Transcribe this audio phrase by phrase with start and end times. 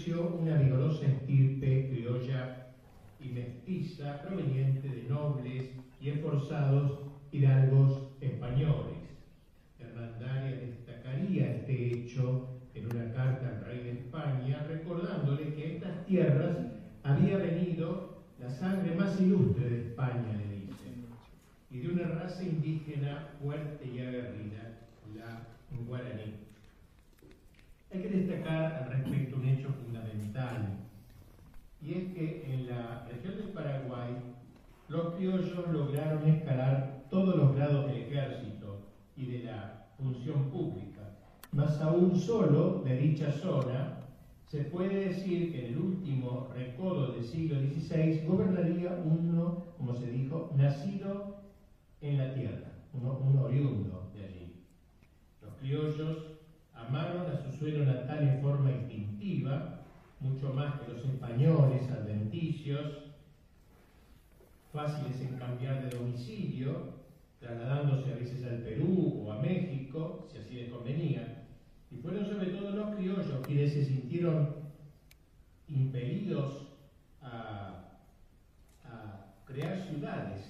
[0.00, 2.68] floreció una vigorosa estirpe criolla
[3.20, 7.00] y mestiza proveniente de nobles y esforzados
[7.32, 8.96] hidalgos españoles.
[9.78, 16.06] Hernandaria destacaría este hecho en una carta al rey de España, recordándole que a estas
[16.06, 16.56] tierras
[17.02, 20.88] había venido la sangre más ilustre de España, le dice,
[21.70, 24.78] y de una raza indígena fuerte y aguerrida,
[25.14, 25.46] la
[25.86, 26.49] guaraní.
[27.92, 30.78] Hay que destacar al respecto un hecho fundamental,
[31.82, 34.16] y es que en la región del Paraguay
[34.88, 38.86] los criollos lograron escalar todos los grados del ejército
[39.16, 41.16] y de la función pública,
[41.50, 43.98] más aún solo de dicha zona,
[44.46, 50.10] se puede decir que en el último recodo del siglo XVI gobernaría uno, como se
[50.10, 51.40] dijo, nacido
[52.00, 54.64] en la tierra, un oriundo de allí.
[55.42, 56.39] Los criollos
[56.86, 59.80] amaron a su suelo natal en forma instintiva,
[60.20, 63.10] mucho más que los españoles adventicios,
[64.72, 67.00] fáciles en cambiar de domicilio,
[67.40, 71.46] trasladándose a veces al Perú o a México, si así les convenía,
[71.90, 74.54] y fueron sobre todo los criollos quienes se sintieron
[75.68, 76.68] impelidos
[77.22, 77.98] a,
[78.84, 80.42] a crear ciudades,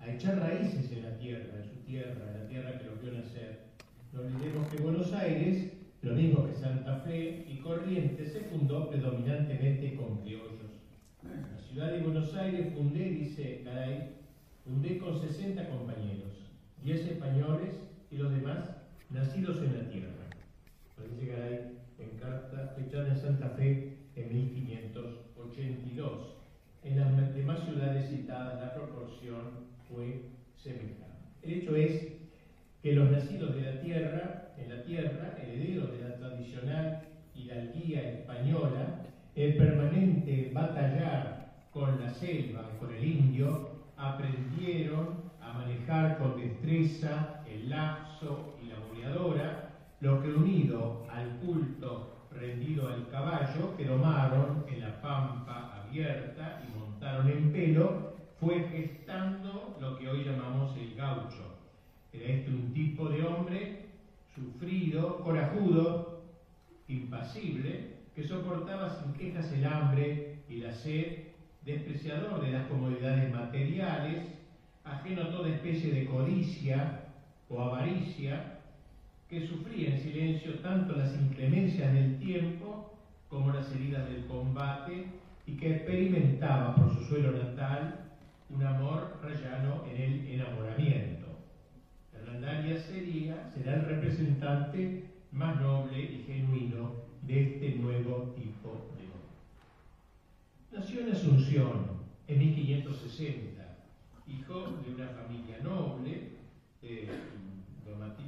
[0.00, 3.12] a echar raíces en la tierra, en su tierra, en la tierra que los vio
[3.12, 3.63] nacer.
[4.14, 9.96] No olvidemos que Buenos Aires, lo mismo que Santa Fe y Corrientes, se fundó predominantemente
[9.96, 10.70] con criollos.
[11.24, 14.14] La ciudad de Buenos Aires fundé, dice Garay,
[14.62, 16.48] fundé con 60 compañeros,
[16.84, 17.74] 10 españoles
[18.12, 18.70] y los demás
[19.10, 20.30] nacidos en la tierra.
[20.96, 26.36] Lo dice Garay en carta fechada en Santa Fe en 1582.
[26.84, 30.26] En las demás ciudades citadas la proporción fue
[30.56, 31.02] semejante.
[31.42, 32.23] El hecho es
[32.84, 37.00] que los nacidos de la tierra, en la tierra, herederos de la tradicional
[37.34, 39.00] hidalguía española,
[39.34, 47.70] el permanente batallar con la selva, con el indio, aprendieron a manejar con destreza el
[47.70, 49.70] lazo y la boleadora,
[50.00, 56.78] lo que unido al culto rendido al caballo que domaron en la pampa abierta y
[56.78, 61.53] montaron en pelo, fue gestando lo que hoy llamamos el gaucho.
[62.14, 63.86] Era este un tipo de hombre
[64.34, 66.22] sufrido, corajudo,
[66.86, 71.24] impasible, que soportaba sin quejas el hambre y la sed,
[71.64, 74.22] despreciador de las comodidades materiales,
[74.84, 77.06] ajeno a toda especie de codicia
[77.48, 78.60] o avaricia,
[79.28, 82.94] que sufría en silencio tanto las inclemencias del tiempo
[83.28, 85.06] como las heridas del combate
[85.46, 88.00] y que experimentaba por su suelo natal
[88.50, 91.23] un amor rayano en el enamoramiento.
[92.44, 96.92] Hernandaria sería, será el representante más noble y genuino
[97.22, 98.68] de este nuevo tipo
[98.98, 99.40] de hombre.
[100.70, 101.86] Nació en Asunción
[102.28, 103.78] en 1560,
[104.28, 106.32] hijo de una familia noble,
[106.82, 107.08] eh,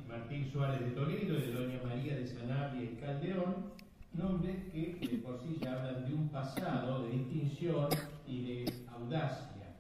[0.09, 3.67] Martín Suárez de Toledo, de doña María de Sanabria y Calderón,
[4.15, 7.91] nombres que de por sí ya hablan de un pasado de distinción
[8.27, 9.77] y de audacia.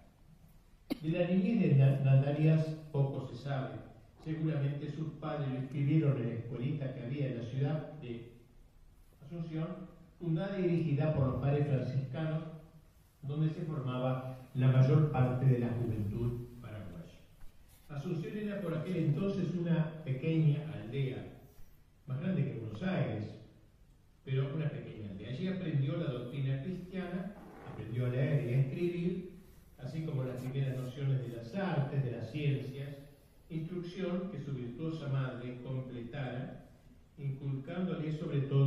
[1.00, 3.85] De la niñez de Nandarias poco se sabe.
[4.26, 8.32] Seguramente sus padres lo escribieron en la escuelita que había en la ciudad de
[9.24, 9.68] Asunción,
[10.18, 12.42] fundada y dirigida por los padres franciscanos,
[13.22, 17.20] donde se formaba la mayor parte de la juventud paraguaya.
[17.88, 21.24] Asunción era por aquel entonces una pequeña aldea,
[22.08, 23.26] más grande que Buenos Aires,
[24.24, 25.30] pero una pequeña aldea.
[25.30, 27.32] Allí aprendió la doctrina cristiana,
[27.72, 29.30] aprendió a leer y a escribir,
[29.78, 32.95] así como las primeras nociones de las artes, de las ciencias,
[33.48, 36.68] instrucción que su virtuosa madre completara,
[37.16, 38.65] inculcándole sobre todo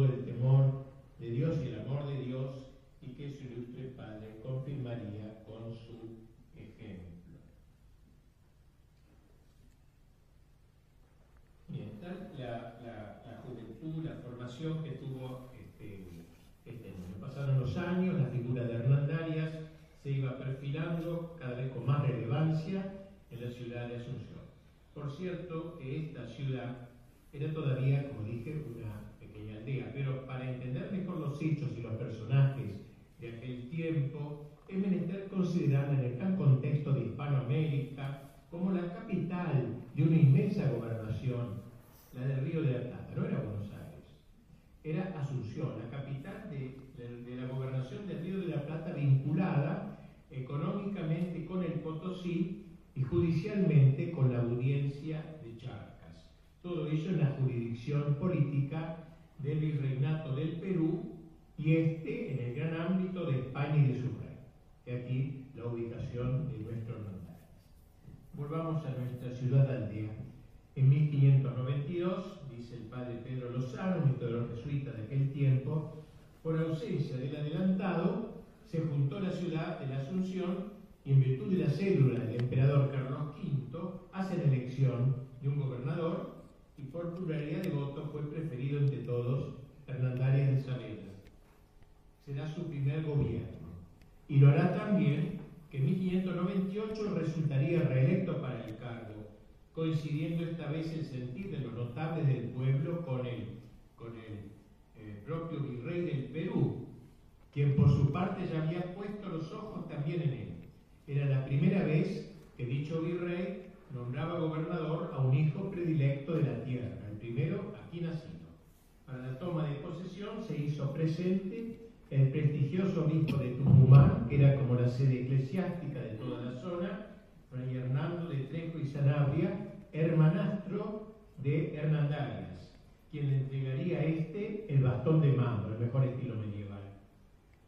[121.00, 121.80] presente
[122.10, 127.06] el prestigioso obispo de Tucumán, que era como la sede eclesiástica de toda la zona,
[127.50, 129.50] Fray Hernando de Trejo y Sanabria,
[129.94, 132.76] hermanastro de Hernandarias,
[133.12, 136.82] quien le entregaría a este el bastón de mando, el mejor estilo medieval.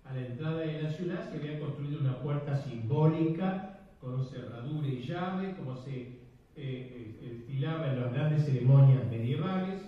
[0.04, 5.04] A la entrada de la ciudad se había construido una puerta simbólica con cerradura y
[5.04, 6.18] llave, como se eh,
[6.58, 9.82] eh en las grandes ceremonias medievales,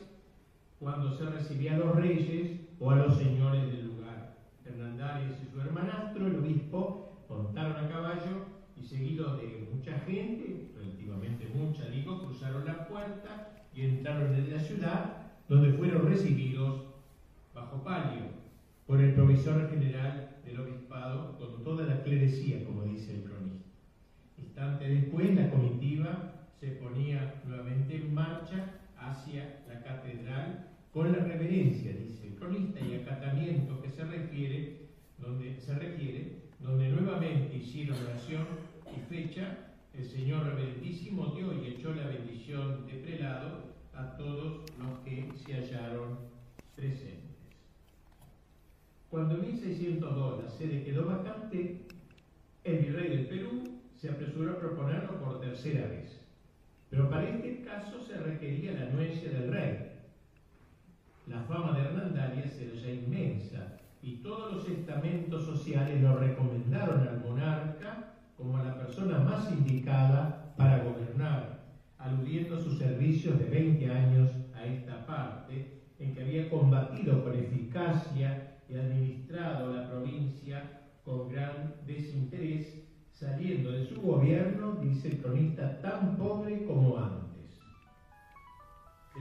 [0.79, 4.35] cuando se recibía a los reyes o a los señores del lugar.
[4.65, 11.49] Hernandarias y su hermanastro, el obispo, montaron a caballo y seguidos de mucha gente, relativamente
[11.55, 16.81] mucha, digo, cruzaron la puerta y entraron en la ciudad, donde fueron recibidos
[17.55, 18.23] bajo palio
[18.85, 23.65] por el provisor general del obispado, con toda la clerecía, como dice el cronista.
[24.37, 31.93] Instante después, la comitiva se ponía nuevamente en marcha hacia la catedral con la reverencia,
[31.93, 38.45] dice el cronista, y acatamiento que se refiere, donde se requiere, donde nuevamente hicieron oración
[38.95, 39.57] y fecha,
[39.93, 45.53] el Señor reverentísimo dio y echó la bendición de prelado a todos los que se
[45.53, 46.17] hallaron
[46.75, 47.21] presentes.
[49.09, 51.85] Cuando en 1602 la sede quedó vacante,
[52.63, 53.63] el virrey del Perú
[53.95, 56.19] se apresuró a proponerlo por tercera vez.
[56.89, 59.92] Pero para este caso se requería la anuencia del rey,
[61.27, 67.21] la fama de Hernandarias era ya inmensa y todos los estamentos sociales lo recomendaron al
[67.21, 74.31] monarca como a la persona más indicada para gobernar, aludiendo sus servicios de 20 años
[74.53, 81.75] a esta parte, en que había combatido con eficacia y administrado la provincia con gran
[81.87, 87.22] desinterés, saliendo de su gobierno, dice el cronista, tan pobre como antes.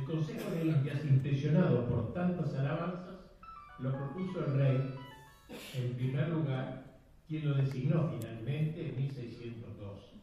[0.02, 3.20] El consejo de los impresionado por tantas alabanzas,
[3.78, 4.94] lo propuso el rey,
[5.74, 10.14] en primer lugar, quien lo designó finalmente en 1602.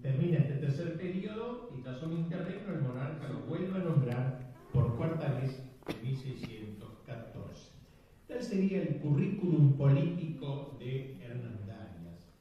[0.00, 4.96] Termina este tercer periodo y tras un interregno el monarca lo vuelve a nombrar por
[4.96, 7.72] cuarta vez en 1614.
[8.28, 12.32] Tal sería el currículum político de Hernán Darias.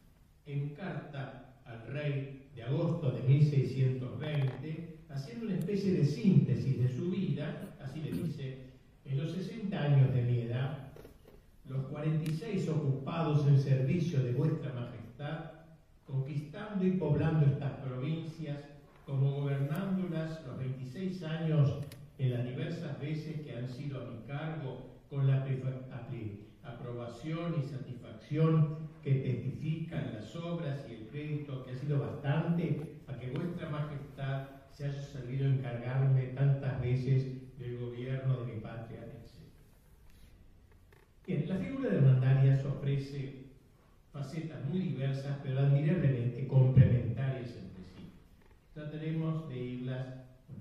[0.45, 7.09] En carta al rey de agosto de 1620, haciendo una especie de síntesis de su
[7.09, 8.57] vida, así le dice,
[9.05, 10.89] en los 60 años de mi edad,
[11.69, 15.51] los 46 ocupados en servicio de vuestra majestad,
[16.05, 18.59] conquistando y poblando estas provincias,
[19.05, 21.75] como gobernándolas los 26 años
[22.17, 25.45] en las diversas veces que han sido a mi cargo, con la
[26.63, 33.17] aprobación y satisfacción que testifican las obras y el crédito que ha sido bastante a
[33.17, 39.31] que vuestra majestad se haya servido encargarme tantas veces del gobierno de mi patria, etc.
[41.25, 43.45] Bien, la figura de Hernandarias ofrece
[44.11, 48.11] facetas muy diversas, pero admirablemente complementarias entre sí.
[48.73, 50.07] Trataremos de irlas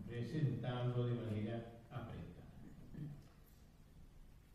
[0.06, 2.46] presentando de manera apretada.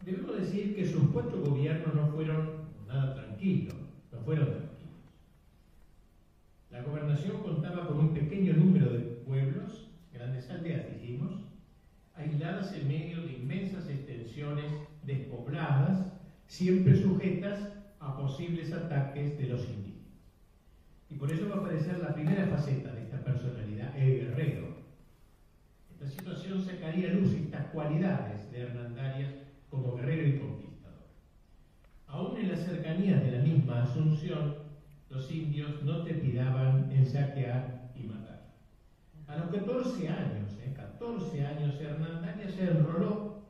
[0.06, 3.76] Debemos decir que sus cuatro gobiernos no fueron nada tranquilos,
[4.14, 4.70] no fueron tranquilos.
[6.72, 11.34] La gobernación contaba con un pequeño número de pueblos, grandes aldeas dijimos,
[12.16, 14.66] aisladas en medio de inmensas extensiones
[15.04, 16.12] despobladas,
[16.48, 17.60] siempre sujetas
[18.00, 20.00] a posibles ataques de los indígenas.
[21.12, 24.78] Y por eso va a aparecer la primera faceta de esta personalidad, el guerrero.
[25.92, 29.32] Esta situación sacaría a luz estas cualidades de Hernandarias
[29.70, 31.08] como guerrero y conquistador.
[32.08, 34.56] Aún en las cercanías de la misma Asunción,
[35.12, 37.79] los indios no te piraban en saquear.
[39.30, 40.74] A los 14 años, ¿eh?
[40.76, 43.44] 14 años, Hernandarias se enroló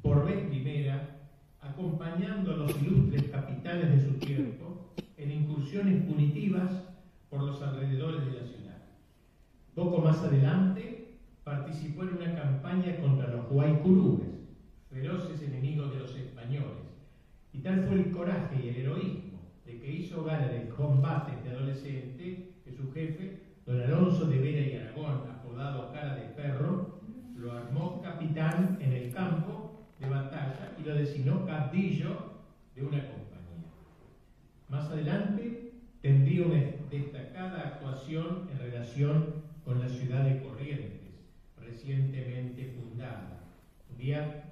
[0.00, 1.18] por vez primera,
[1.60, 6.70] acompañando a los ilustres capitales de su tiempo en incursiones punitivas
[7.28, 8.78] por los alrededores de la ciudad.
[9.74, 14.26] Poco más adelante, participó en una campaña contra los guaycurúes,
[14.90, 16.88] feroces enemigos de los españoles,
[17.52, 21.54] y tal fue el coraje y el heroísmo de que hizo gala del combate de
[21.54, 27.00] adolescente que su jefe, don Alonso de Vera y Aragón, apodado Cara de Perro,
[27.36, 32.30] lo armó capitán en el campo de batalla y lo designó caudillo
[32.74, 33.70] de una compañía.
[34.68, 41.14] Más adelante tendría una destacada actuación en relación con la ciudad de Corrientes,
[41.58, 43.44] recientemente fundada.
[43.90, 44.44] Un día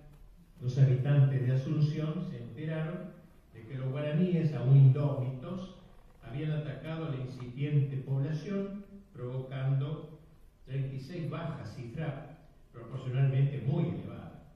[0.60, 3.12] los habitantes de Asunción se enteraron
[3.54, 5.76] de que los guaraníes, aún indómitos,
[6.22, 8.84] habían atacado a la incipiente población,
[9.18, 10.20] provocando
[10.66, 12.38] 36 bajas, cifra
[12.72, 14.52] proporcionalmente muy elevada.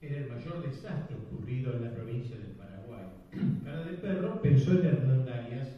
[0.00, 3.04] Era el mayor desastre ocurrido en la provincia del Paraguay.
[3.64, 5.68] Cara de Perro pensó en Hernandarias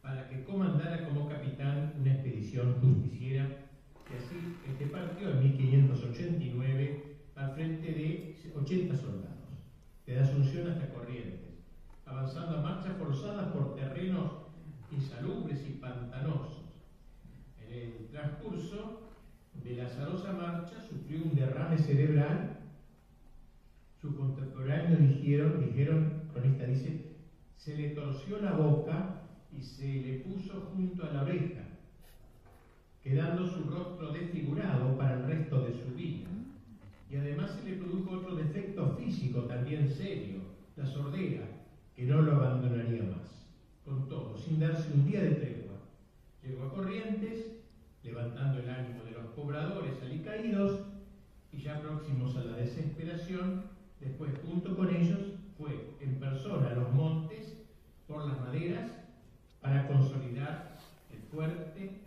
[0.00, 3.48] para que comandara como capitán una expedición justiciera
[4.06, 9.48] que así este partió en 1589 al frente de 80 soldados,
[10.06, 11.64] de Asunción hasta Corrientes,
[12.06, 14.30] avanzando a marcha forzada por terrenos
[14.92, 16.61] insalubres y pantanosos.
[17.72, 19.00] El transcurso
[19.64, 22.58] de la azarosa marcha sufrió un derrame cerebral.
[24.00, 27.16] Sus contemporáneos dijeron, dijeron, cronista dice,
[27.56, 29.22] se le torció la boca
[29.56, 31.62] y se le puso junto a la oreja,
[33.02, 36.28] quedando su rostro desfigurado para el resto de su vida
[37.12, 40.40] y además se le produjo otro defecto físico también serio,
[40.76, 41.46] la sordera,
[41.94, 43.46] que no lo abandonaría más.
[43.84, 45.74] Con todo, sin darse un día de tregua,
[46.42, 47.61] llegó a Corrientes,
[48.02, 50.80] levantando el ánimo de los pobladores alicaídos,
[51.52, 53.64] y ya próximos a la desesperación,
[54.00, 55.20] después junto con ellos
[55.58, 57.58] fue en persona a los montes
[58.08, 58.90] por las maderas
[59.60, 60.78] para consolidar
[61.10, 62.02] el fuerte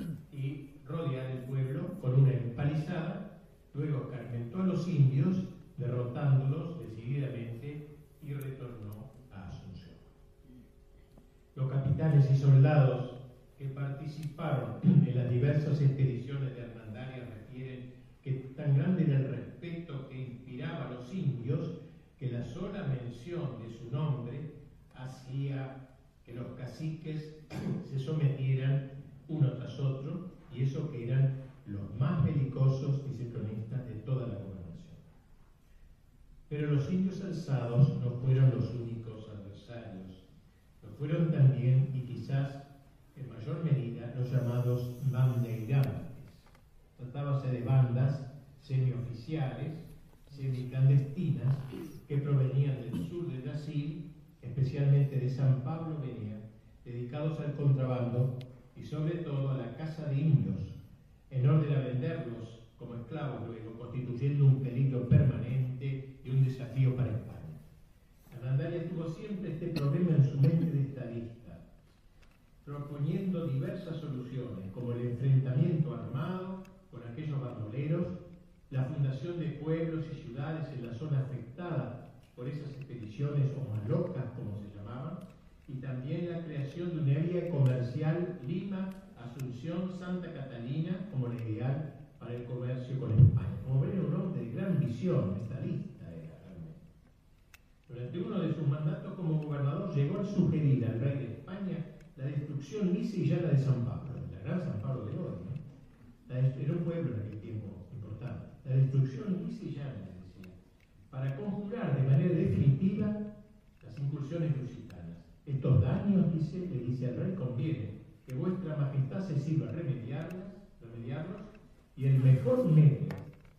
[121.98, 123.08] y el mejor medio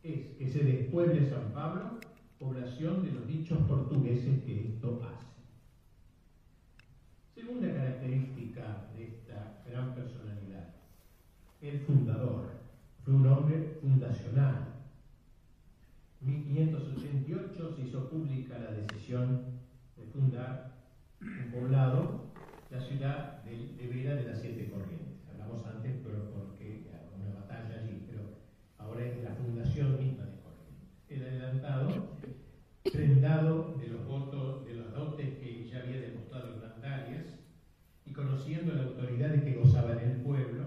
[0.02, 1.98] es que se despueble San Pablo,
[2.38, 5.26] población de los dichos portugueses que esto hace.
[7.34, 10.74] Segunda característica de esta gran personalidad,
[11.60, 12.50] el fundador.
[13.04, 14.74] Fue un hombre fundacional.
[16.20, 19.42] En 1588 se hizo pública la decisión
[19.96, 20.72] de fundar
[21.20, 22.26] un poblado,
[22.70, 25.22] la ciudad de Vera de las Siete Corrientes.
[25.30, 28.22] Hablamos antes, pero porque una batalla allí, pero
[28.98, 30.88] es la fundación misma de Corrientes.
[31.08, 32.16] El adelantado,
[32.92, 37.26] prendado de los votos, de los dotes que ya había demostrado Hernandarias,
[38.04, 40.64] y conociendo la autoridad de que gozaba en el pueblo,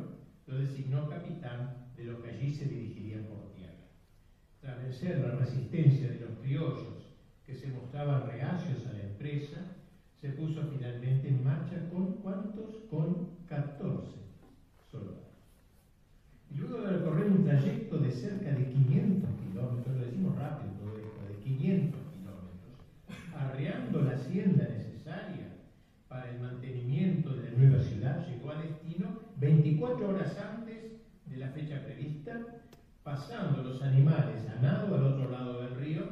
[0.47, 3.87] lo designó capitán de los que allí se dirigirían por tierra.
[4.61, 9.57] Tras vencer la resistencia de los criollos que se mostraban reacios a la empresa,
[10.19, 12.75] se puso finalmente en marcha con cuántos?
[12.89, 14.18] Con 14 soldados.
[14.18, 14.18] Y
[16.59, 21.27] luego de recorrer un trayecto de cerca de 500 kilómetros, lo decimos rápido todo esto,
[21.27, 22.75] de 500 kilómetros,
[23.33, 25.47] arreando la hacienda necesaria
[26.07, 29.07] para el mantenimiento de la nueva ciudad, llegó a destino
[29.39, 30.75] 24 horas antes
[31.25, 32.39] de la fecha prevista,
[33.03, 36.03] pasando los animales a nado al otro lado del río,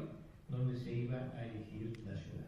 [0.49, 2.47] donde se iba a elegir la ciudad.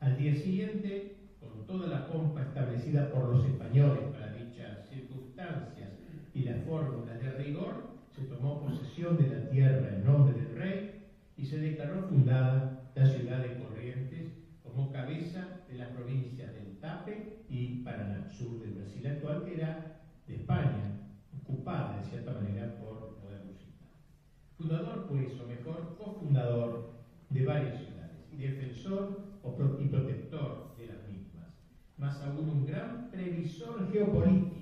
[0.00, 4.27] Al día siguiente, con toda la pompa establecida por los españoles para
[6.38, 11.02] y las fórmulas de rigor, se tomó posesión de la tierra en nombre del rey
[11.36, 17.44] y se declaró fundada la ciudad de Corrientes como cabeza de las provincias del Tape
[17.48, 21.00] y Paraná, sur del Brasil actual, que era de España,
[21.42, 23.90] ocupada de cierta manera por poder lusitano.
[24.56, 26.92] Fundador, pues, o mejor, cofundador
[27.30, 29.26] de varias ciudades y defensor
[29.80, 31.48] y protector de las mismas,
[31.96, 34.57] más aún un gran previsor geopolítico,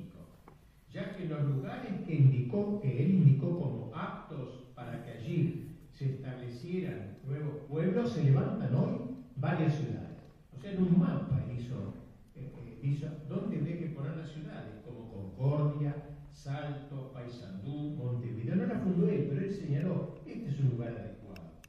[0.96, 6.06] ya que los lugares que, indicó, que él indicó como aptos para que allí se
[6.06, 8.94] establecieran nuevos pueblos, se levantan hoy
[9.36, 10.16] varias ciudades.
[10.56, 11.92] O sea, en un mapa hizo,
[12.34, 15.94] eh, eh, hizo dónde había que poner las ciudades, como Concordia,
[16.32, 18.56] Salto, Paysandú, Montevideo.
[18.56, 21.60] No la fundó él, pero él señaló, este es un lugar adecuado.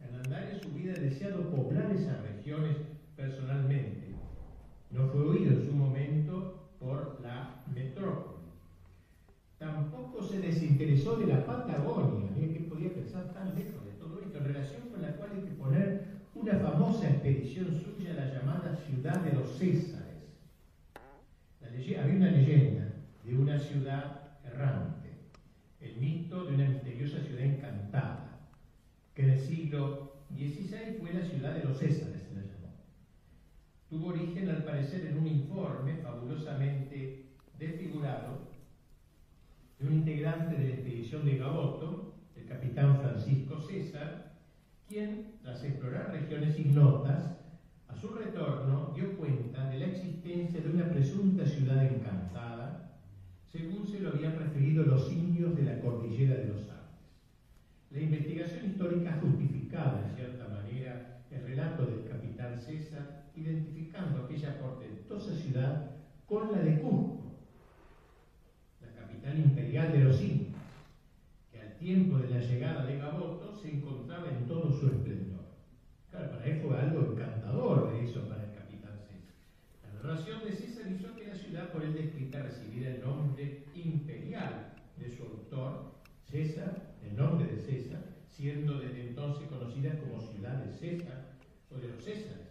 [0.00, 2.76] Hernandarias hubiera deseado poblar esas regiones
[3.16, 4.14] personalmente.
[4.92, 8.35] No fue oído en su momento por la metrópoli.
[10.22, 14.88] Se desinteresó de la Patagonia, que podía pensar tan lejos de todo esto, en relación
[14.90, 19.56] con la cual hay que poner una famosa expedición suya, la llamada Ciudad de los
[19.56, 20.04] Césares.
[21.62, 22.92] había una leyenda
[23.24, 25.10] de una ciudad errante,
[25.80, 28.40] el mito de una misteriosa ciudad encantada,
[29.14, 32.74] que en el siglo XVI fue la ciudad de los Césares, se la llamó.
[33.88, 37.26] Tuvo origen, al parecer, en un informe fabulosamente
[37.58, 38.45] desfigurado
[39.78, 44.32] de un integrante de la expedición de Gaboto, el capitán Francisco César,
[44.88, 47.36] quien, tras explorar regiones ignotas,
[47.88, 53.00] a su retorno dio cuenta de la existencia de una presunta ciudad encantada,
[53.50, 56.76] según se lo habían referido los indios de la cordillera de los Andes.
[57.90, 65.34] La investigación histórica justificaba, en cierta manera, el relato del capitán César, identificando aquella portentosa
[65.34, 65.90] ciudad
[66.26, 67.15] con la de Cusco,
[69.34, 70.62] imperial de los incas,
[71.50, 75.46] que al tiempo de la llegada de Gaboto se encontraba en todo su esplendor.
[76.10, 79.34] Claro, para él fue algo encantador de eso para el capitán César.
[79.82, 84.74] La narración de César hizo que la ciudad por él descrita recibiera el nombre imperial
[84.98, 85.92] de su autor,
[86.30, 91.32] César, el nombre de César, siendo desde entonces conocida como ciudad de César
[91.70, 92.46] o de los Césares,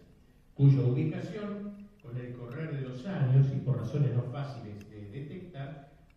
[0.54, 4.75] cuya ubicación, con el correr de los años y por razones no fáciles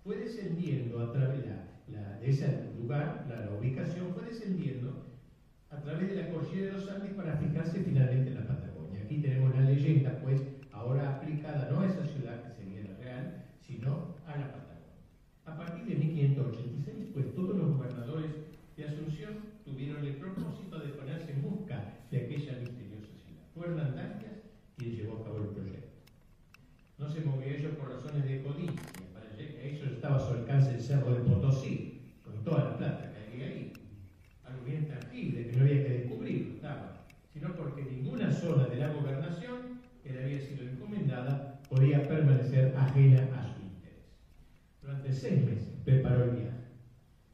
[0.10, 1.50] fue descendiendo a través de,
[1.94, 5.06] la, ese lugar, la, la, ubicación, fue descendiendo
[5.70, 9.04] a través de la cordillera de los Andes para fijarse finalmente en la Patagonia.
[9.04, 10.42] Aquí tenemos la leyenda, pues,
[10.72, 14.98] ahora aplicada no a esa ciudad que sería la real, sino a la Patagonia.
[15.46, 18.32] A partir de 1586, pues, todos los gobernadores
[18.78, 23.46] de Asunción tuvieron el propósito de ponerse en busca de aquella misteriosa ciudad.
[23.54, 24.42] Fue Hernán Darias
[24.76, 25.88] quien llevó a cabo el proyecto.
[26.98, 28.99] No se movió ellos por razones de codicia,
[30.90, 33.74] cerro de Potosí, con toda la plata que había ahí.
[34.44, 38.92] Algo bien tangible, que no había que descubrir, estaba, sino porque ninguna zona de la
[38.94, 44.18] gobernación que le había sido encomendada podía permanecer ajena a su interés.
[44.82, 46.58] Durante seis meses preparó el viaje,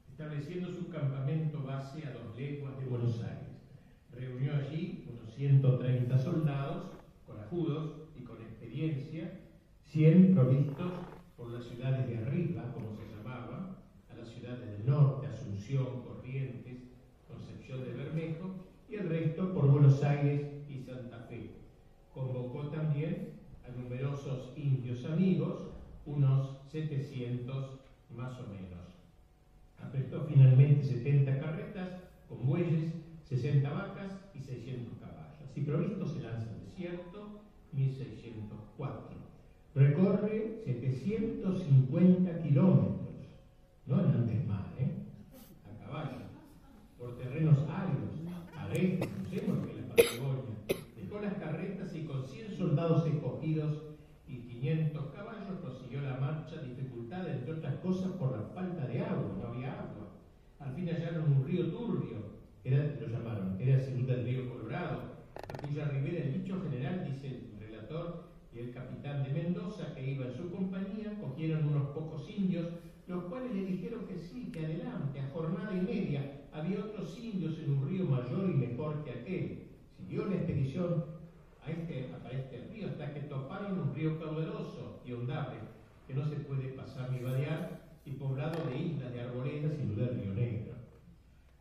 [0.09, 3.55] estableciendo su campamento base a dos leguas de Buenos Aires.
[4.11, 6.87] Reunió allí unos 130 soldados,
[7.25, 9.31] corajudos y con experiencia,
[9.85, 10.91] 100 provistos
[11.37, 13.77] por las ciudades de arriba, como se llamaba,
[14.09, 15.27] a las ciudades del norte,
[15.73, 16.77] Corrientes,
[17.27, 18.51] Concepción de Bermejo,
[18.87, 21.49] y el resto por Buenos Aires y Santa Fe.
[22.13, 23.29] Convocó también
[23.67, 25.71] a numerosos indios amigos,
[26.05, 27.79] unos 700
[28.15, 28.93] más o menos.
[29.81, 31.89] Aprestó finalmente 70 carretas
[32.29, 35.41] con bueyes, 60 vacas y 600 caballos.
[35.49, 37.41] Así provisto se lanza al desierto,
[37.73, 39.15] 1604.
[39.73, 43.05] Recorre 750 kilómetros,
[43.87, 45.05] no en antes más, ¿eh?
[45.65, 46.25] a caballo,
[46.97, 48.21] por terrenos áridos,
[48.55, 50.55] agrestes, conocemos que la Patagonia.
[50.95, 53.81] Dejó las carretas y con 100 soldados escogidos
[54.27, 59.37] y 500 caballos prosiguió la marcha, dificultada entre otras cosas por la falta de agua,
[59.41, 60.11] no había agua.
[60.59, 62.17] Al fin hallaron un río turbio,
[62.63, 65.01] era, lo llamaron, era sin el río Colorado,
[65.35, 70.11] a cuya ribera el dicho general, dice el relator, y el capitán de Mendoza, que
[70.11, 72.67] iba en su compañía, cogieron unos pocos indios,
[73.07, 76.79] los cuales le dijeron que sí, que adelante, a jornada y media, había
[77.59, 79.67] en un río mayor y mejor que aquel.
[79.97, 81.05] Siguió la expedición
[81.65, 85.57] a este, a este río hasta que toparon un río caudaloso y ondable,
[86.07, 90.09] que no se puede pasar ni vadear, y poblado de islas de arboledas, sin duda
[90.09, 90.75] río Negro.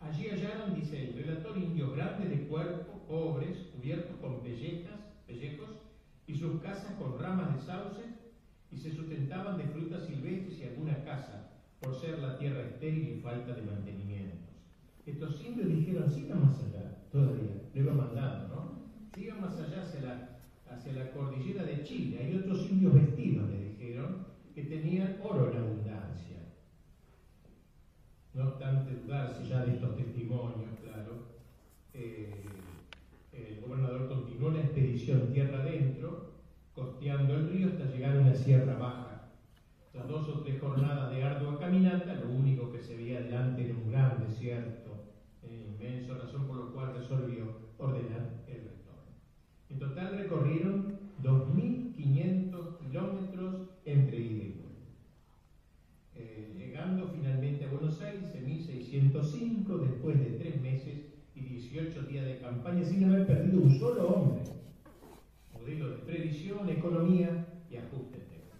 [0.00, 5.70] Allí hallaron, dice el relator, indios grandes de cuerpo, pobres, cubiertos con pellejas, pellejos,
[6.26, 8.06] y sus casas con ramas de sauces,
[8.70, 13.20] y se sustentaban de frutas silvestres y alguna casa, por ser la tierra estéril y
[13.20, 14.23] falta de mantenimientos.
[15.06, 18.84] Estos indios dijeron, sigan más allá, todavía, lo iba mandando, ¿no?
[19.14, 20.38] Sigan más allá hacia la,
[20.70, 22.18] hacia la cordillera de Chile.
[22.20, 26.38] Hay otros indios vestidos, le dijeron, que tenían oro en abundancia.
[28.32, 31.28] No obstante dudarse ya de estos testimonios, claro,
[31.92, 32.30] eh,
[33.32, 36.32] el gobernador continuó la expedición tierra adentro,
[36.74, 39.30] costeando el río hasta llegar a una sierra baja.
[39.92, 43.74] Tras dos o tres jornadas de ardua caminata, lo único que se veía adelante era
[43.74, 44.83] un gran desierto
[46.04, 47.44] inmenso, razón por la cual resolvió
[47.78, 49.12] ordenar el retorno.
[49.70, 54.88] En total recorrieron 2.500 kilómetros entre ida y vuelta.
[56.16, 62.26] Eh, llegando finalmente a Buenos Aires en 1605, después de tres meses y 18 días
[62.26, 64.42] de campaña, sin haber perdido un solo hombre.
[65.52, 68.56] Modelo de previsión, economía y ajuste técnico.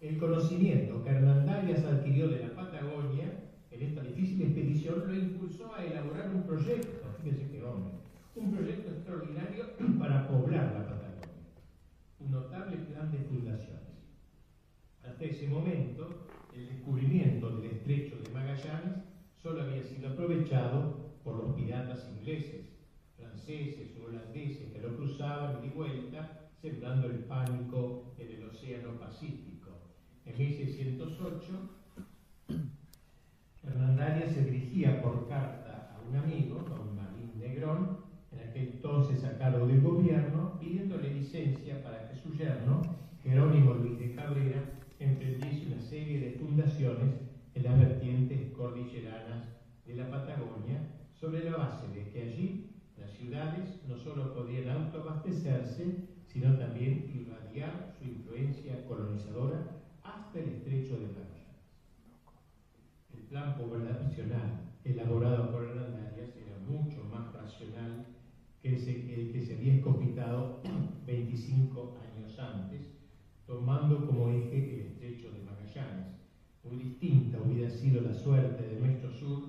[0.00, 3.41] El conocimiento que Hernandarias adquirió de la Patagonia
[3.86, 7.92] esta difícil expedición lo impulsó a elaborar un proyecto, fíjense qué hombre,
[8.36, 9.64] un proyecto extraordinario
[9.98, 11.28] para poblar la Patagonia,
[12.20, 13.82] un notable plan de fundaciones.
[15.04, 19.02] Hasta ese momento, el descubrimiento del estrecho de Magallanes
[19.42, 22.66] solo había sido aprovechado por los piratas ingleses,
[23.16, 29.70] franceses o holandeses que lo cruzaban de vuelta, sembrando el pánico en el Océano Pacífico.
[30.24, 31.81] En 1608,
[33.64, 37.98] Hernandaria se dirigía por carta a un amigo, don Marín Negrón,
[38.32, 42.82] en aquel entonces a cargo del gobierno, pidiéndole licencia para que su yerno,
[43.22, 44.62] Jerónimo Luis de Cabrera,
[44.98, 47.14] emprendiese una serie de fundaciones
[47.54, 49.46] en las vertientes cordilleranas
[49.86, 50.80] de la Patagonia,
[51.12, 57.94] sobre la base de que allí las ciudades no solo podían autoabastecerse, sino también irradiar
[57.96, 61.31] su influencia colonizadora hasta el estrecho de Magallanes.
[63.32, 68.04] Plan poblacional elaborado por Hernandarias era mucho más racional
[68.60, 70.60] que el que se había escopitado
[71.06, 72.82] 25 años antes,
[73.46, 76.08] tomando como eje el estrecho de Magallanes.
[76.62, 79.44] Muy distinta hubiera sido la suerte de nuestro sur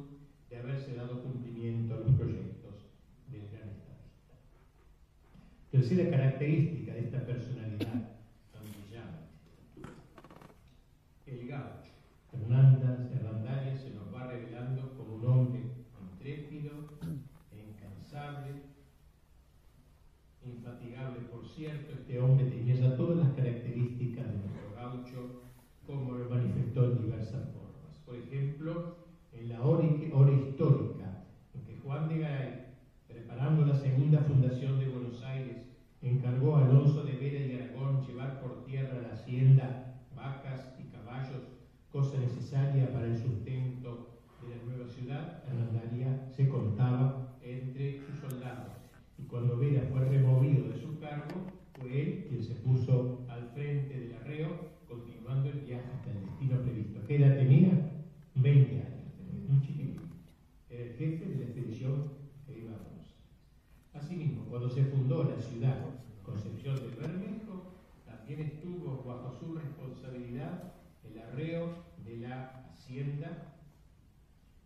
[0.50, 2.86] de haberse dado cumplimiento a los proyectos
[3.30, 4.34] del gran estadista.
[5.72, 8.15] Tercera característica de esta personalidad
[8.54, 9.28] antillana,
[11.26, 11.91] el gaucho.
[12.32, 13.12] Hernández
[21.56, 25.42] cierto, este hombre tenía ya todas las características de nuestro gaucho,
[25.86, 27.98] como lo manifestó en diversas formas.
[28.06, 28.98] Por ejemplo,
[29.34, 32.66] en la hora, hora histórica, en que Juan de Garay,
[33.08, 35.58] preparando la segunda fundación de Buenos Aires,
[36.02, 41.44] encargó a Alonso de Vera y Aragón llevar por tierra la hacienda, vacas y caballos,
[41.92, 48.74] cosa necesaria para el sustento de la nueva ciudad, la se contaba entre sus soldados.
[49.18, 50.72] Y cuando Vera fue removido
[51.93, 54.49] él quien se puso al frente del arreo,
[54.88, 57.06] continuando el viaje hasta el destino previsto.
[57.08, 57.69] ¿Qué edad tenía?
[58.36, 60.01] 20 años, tenía un chiquillo.
[60.69, 62.10] Era el jefe de la expedición
[62.45, 67.73] que iba a Asimismo, cuando se fundó la ciudad Concepción del Bermejo,
[68.06, 73.56] también estuvo bajo su responsabilidad el arreo de la hacienda,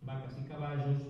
[0.02, 1.02] vacas y caballos,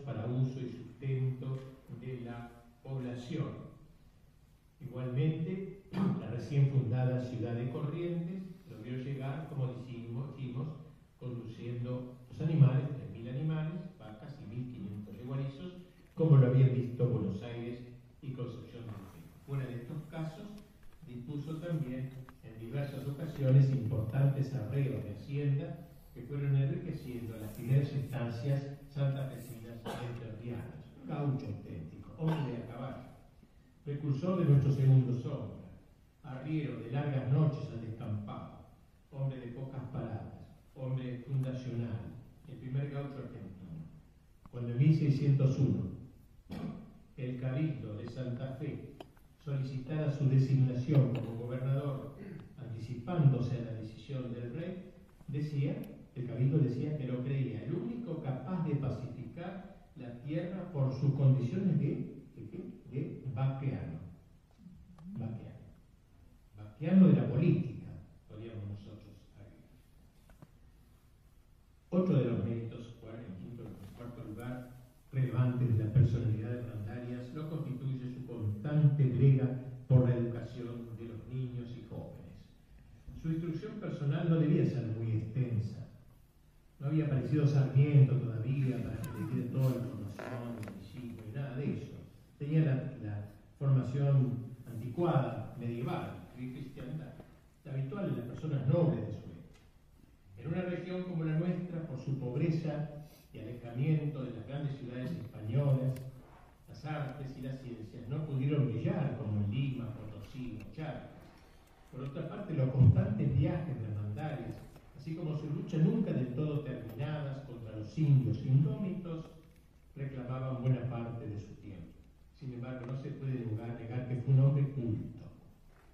[123.09, 125.19] se puede negar, negar que fue un hombre culto.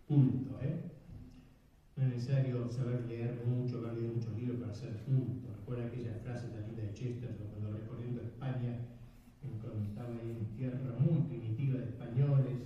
[0.09, 0.81] Culto, ¿eh?
[1.97, 5.55] No es necesario saber leer mucho, haber leído muchos libros para ser culto.
[5.61, 8.81] Recuerda aquella frase tan linda de Chesterton cuando recorriendo España,
[9.89, 12.59] estaba ahí en tierra muy primitiva de españoles,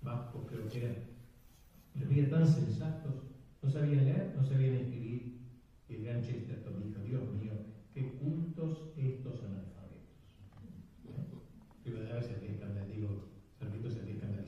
[0.00, 0.96] vascos creo que eran,
[1.94, 3.14] los tan sensatos,
[3.62, 5.36] no sabían leer, no sabían escribir.
[5.88, 7.52] Y el gran Chesterton dijo, Dios mío,
[7.92, 10.16] qué cultos estos analfabetos.
[11.84, 12.10] ¿Eh?
[12.10, 13.26] a veces se había digo,
[13.58, 13.88] Sarmiento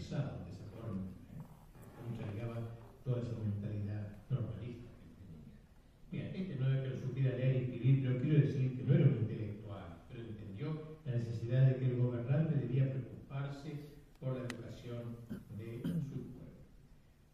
[0.08, 1.02] escandalizado de esa forma.
[1.04, 2.32] ¿eh?
[2.32, 2.56] Llegaba
[3.04, 6.32] toda esa mentalidad normalista que tenía.
[6.32, 9.04] este no es que lo supiera leer y escribir, pero quiero decir que no era
[9.04, 13.70] un intelectual, pero entendió la necesidad de que el gobernante debía preocuparse
[14.20, 15.16] por la educación
[15.58, 16.56] de su pueblo.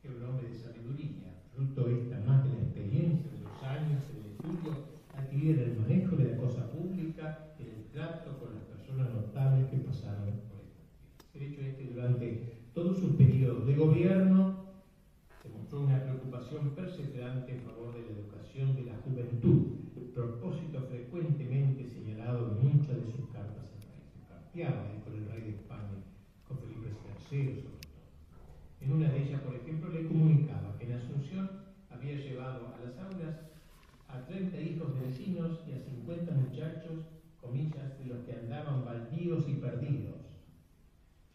[0.03, 4.35] Era un hombre de sabiduría, fruto esta más de la experiencia de los años de
[4.35, 9.15] estudio adquirida en el manejo de la cosa pública, en el trato con las personas
[9.15, 10.83] notables que pasaron por esta
[11.35, 14.65] El hecho es que durante todo su periodo de gobierno
[15.45, 19.75] demostró una preocupación perseverante en favor de la educación de la juventud,
[20.13, 24.03] propósito frecuentemente señalado en muchas de sus cartas al rey.
[24.13, 26.03] Se parteaba con el rey de España,
[26.49, 26.91] con Felipe
[27.31, 27.79] III sobre todo.
[28.81, 31.51] En una de ellas, por ejemplo, le comunicaba que en Asunción
[31.91, 33.37] había llevado a las aulas
[34.09, 37.07] a 30 hijos vecinos y a 50 muchachos,
[37.41, 40.24] comillas, de los que andaban baldíos y perdidos,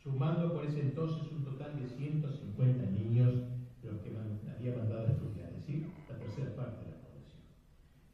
[0.04, 3.34] sumando por ese entonces un total de 150 niños
[3.84, 4.12] los que
[4.56, 7.42] había mandado a estudiar, es decir, la tercera parte de la población.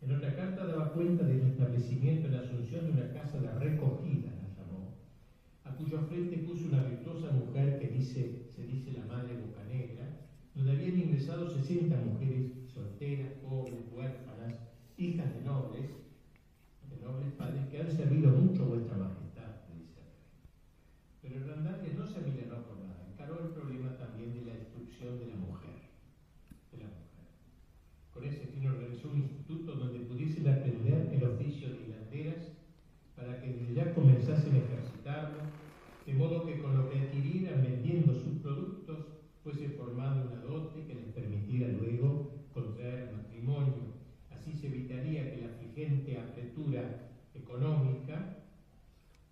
[0.01, 4.53] En otra carta daba cuenta del establecimiento en Asunción de una casa de recogida, la
[4.55, 4.93] llamó,
[5.63, 10.05] a cuyo frente puso una virtuosa mujer que dice, se dice la madre bocanegra,
[10.53, 14.55] donde habían ingresado 60 mujeres solteras, pobres, huérfanas,
[14.97, 15.89] hijas de nobles,
[16.89, 20.01] de nobles padres que han servido mucho a vuestra majestad, dice.
[21.21, 21.55] Pero no
[22.15, 25.75] se amilanó por nada, encaró el problema también de la de la mujer.
[26.71, 27.27] De la mujer.
[28.13, 32.53] Con ese fin organizó un instituto donde pudiesen aprender el oficio de hilanderas
[33.15, 35.39] para que desde ya comenzasen a ejercitarlo,
[36.05, 39.05] de modo que con lo que adquirieran vendiendo sus productos
[39.43, 43.93] fuese formando una dote que les permitiera luego contraer matrimonio.
[44.31, 48.37] Así se evitaría que la frigente apretura económica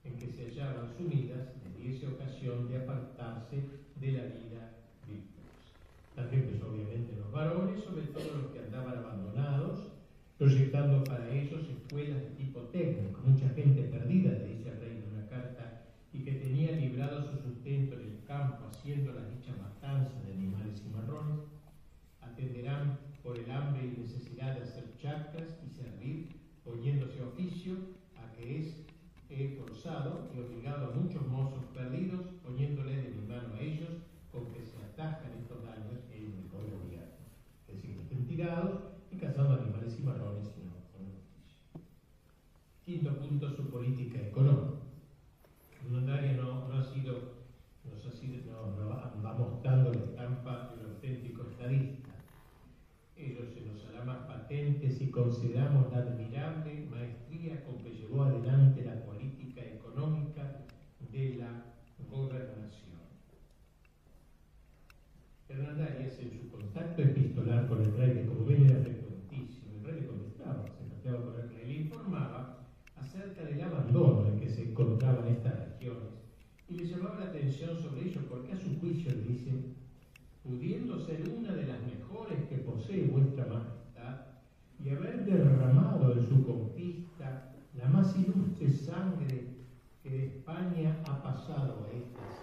[0.03, 1.52] en que se hallaban sumidas
[2.03, 3.57] tuviese ocasión de apartarse
[3.99, 4.75] de la vida
[5.07, 5.63] virtuosa.
[6.15, 9.91] También, pues obviamente los varones, sobre todo los que andaban abandonados,
[10.37, 15.17] proyectando para ellos escuelas de tipo técnico, mucha gente perdida, le dice el rey en
[15.17, 20.21] una carta, y que tenía librado su sustento en el campo, haciendo la dicha matanza
[20.25, 21.39] de animales y marrones,
[22.21, 26.29] atenderán por el hambre y necesidad de hacer charcas y servir,
[26.65, 27.75] poniéndose a oficio
[28.17, 28.82] a que es
[29.57, 33.89] forzado y obligado a muchos mozos perdidos, poniéndoles de mi mano a ellos,
[34.31, 37.25] con que se atajan estos daños en mejor gobierno.
[37.67, 41.57] Es decir, estén tirados y cazando animales y marrones, con justicia.
[42.85, 44.83] Quinto punto, su política económica.
[45.89, 47.33] Mundaria no, no ha sido,
[47.83, 52.09] nos ha sido, no, no vamos dando la estampa del auténtico estadista.
[53.17, 58.83] Ellos se nos hará más patentes si consideramos la admirable maestría con que llevó adelante
[58.83, 60.63] la política económica
[61.11, 61.65] de la
[62.09, 62.93] gobernación.
[65.53, 69.83] Hernán Arias, en su contacto epistolar con el rey, que como ven era frecuentísimo, el
[69.83, 74.49] rey le contestaba, se trataba con el rey, le informaba acerca del abandono en que
[74.49, 76.09] se encontraban estas regiones.
[76.67, 79.51] Y le llamaba la atención sobre ello porque a su juicio le dice,
[80.43, 84.21] pudiendo ser una de las mejores que posee vuestra majestad
[84.83, 89.53] y haber derramado en su conquista la más ilustre sangre
[90.01, 92.33] que España ha pasado a estas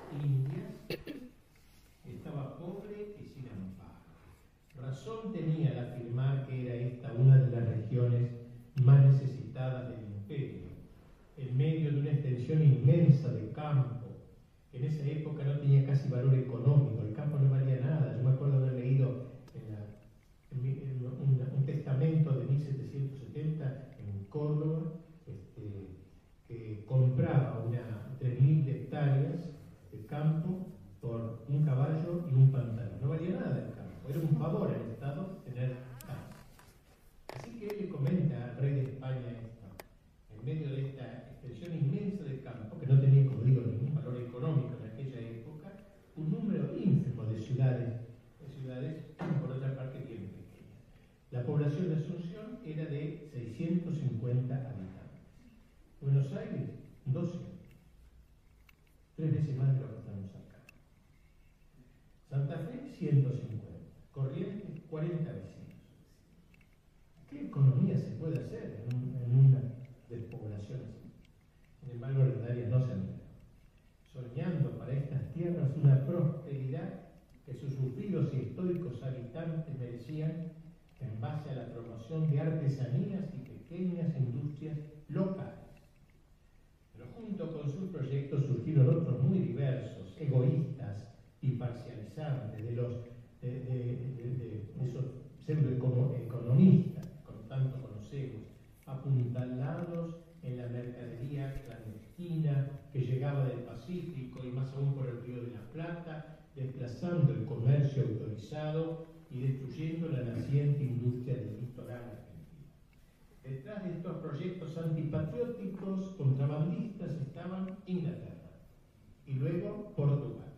[119.70, 120.52] luego Portugal,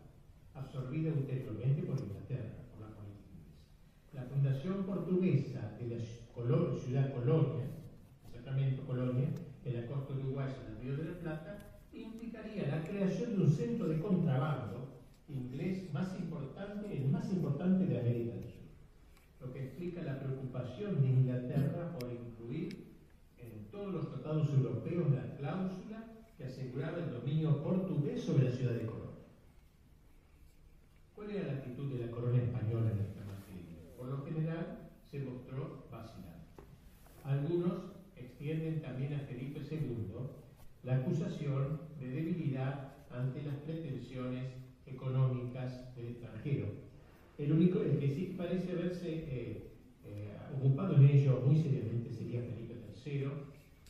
[0.53, 4.13] absorbida ulteriormente por Inglaterra, por la política inglesa.
[4.13, 5.99] La fundación portuguesa de la
[6.79, 7.65] ciudad Colonia,
[8.31, 9.29] Sacramento Colonia,
[9.65, 13.87] en la costa uruguaya del Río de la Plata, implicaría la creación de un centro
[13.87, 14.87] de contrabando
[15.29, 18.63] inglés más importante, el más importante de América del Sur,
[19.41, 22.93] lo que explica la preocupación de Inglaterra por incluir
[23.37, 26.03] en todos los tratados europeos la cláusula
[26.37, 29.02] que aseguraba el dominio portugués sobre la ciudad de Colonia.
[31.33, 33.81] ¿Cuál era la actitud de la corona española en esta materia?
[33.97, 36.61] Por lo general se mostró vacilante.
[37.23, 37.73] Algunos
[38.15, 40.13] extienden también a Felipe II
[40.83, 44.45] la acusación de debilidad ante las pretensiones
[44.85, 46.67] económicas del extranjero.
[47.39, 49.71] El único, el que sí parece haberse eh,
[50.05, 53.27] eh, ocupado en ello muy seriamente sería Felipe III,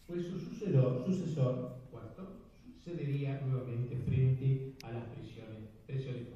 [0.07, 2.37] pues su sucesor, sucesor cuarto,
[2.81, 6.32] cedería nuevamente frente a las presiones, presiones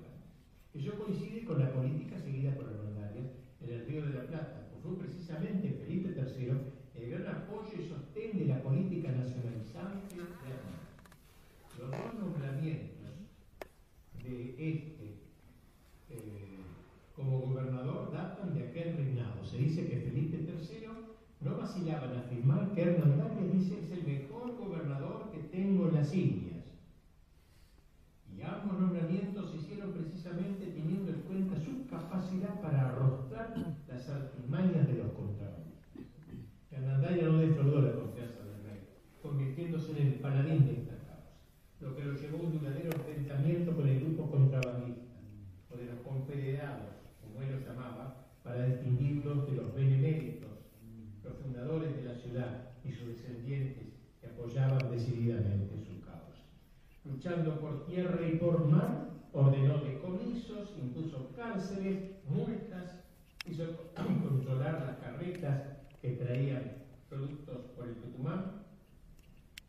[0.78, 3.26] Ello coincide con la política seguida por Hernandarias
[3.62, 6.54] en el Río de la Plata, pues fue precisamente Felipe III
[6.94, 10.86] el gran apoyo y sostén de la política nacionalizante de Hernán.
[11.80, 13.10] Los dos nombramientos
[14.24, 15.18] de este
[16.12, 16.60] eh,
[17.16, 19.44] como gobernador datan de aquel reinado.
[19.44, 20.90] Se dice que Felipe III
[21.42, 26.14] no vacilaba en afirmar que Hernán dice es el mejor gobernador que tengo en las
[26.14, 26.66] Indias.
[28.36, 29.27] Y ambos nombramientos
[41.80, 45.18] lo que los llevó a un duradero enfrentamiento con el grupo contrabandista,
[45.72, 50.50] o de los confederados, como él los llamaba, para distinguirlos de los beneméritos,
[51.24, 53.88] los fundadores de la ciudad y sus descendientes
[54.22, 56.46] que apoyaban decididamente su causa.
[57.04, 63.04] Luchando por tierra y por mar, ordenó decomisos, impuso cárceles, multas,
[63.46, 63.66] hizo
[63.96, 65.64] controlar las carretas
[66.00, 66.74] que traían
[67.10, 68.67] productos por el Tucumán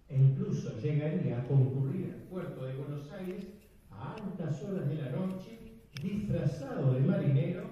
[0.09, 3.47] e incluso llegaría a concurrir al puerto de Buenos Aires
[3.91, 5.59] a altas horas de la noche,
[6.03, 7.65] disfrazado de marinero,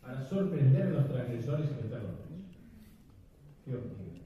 [0.00, 2.24] para sorprender a los transgresores y meterlos
[3.66, 4.22] Dios mío,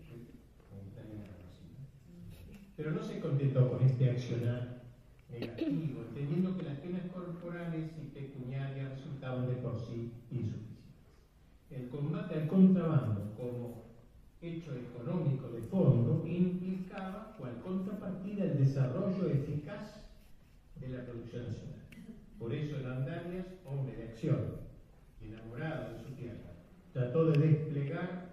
[2.77, 4.83] Pero no se contentó con este accionar
[5.31, 10.69] negativo, entendiendo que las penas corporales y pecuniarias resultaban de por sí insuficientes.
[11.71, 13.88] El combate al contrabando como
[14.41, 20.09] hecho económico de fondo implicaba cual contrapartida el desarrollo eficaz
[20.77, 21.79] de la producción nacional.
[22.39, 24.39] Por eso en Andalias, hombre de acción,
[25.21, 26.53] enamorado de su tierra,
[26.93, 28.29] trató de desplegar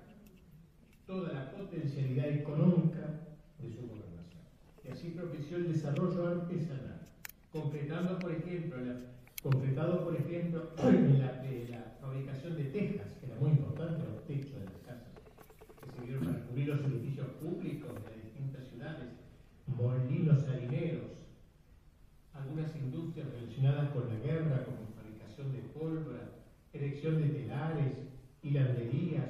[1.07, 3.21] toda la potencialidad económica
[3.59, 4.43] de su gobernación.
[4.83, 7.01] Y así propició el desarrollo artesanal,
[7.51, 8.95] concretando, por ejemplo, la,
[9.41, 14.53] concretado, por ejemplo, en la, la fabricación de tejas, que era muy importante, los techos
[14.53, 15.13] de las casas,
[16.54, 19.09] que cubrir los edificios públicos de distintas ciudades,
[19.67, 21.11] molinos harineros,
[22.33, 26.31] algunas industrias relacionadas con la guerra, como fabricación de pólvora,
[26.73, 27.93] erección de telares,
[28.41, 29.29] hilanderías,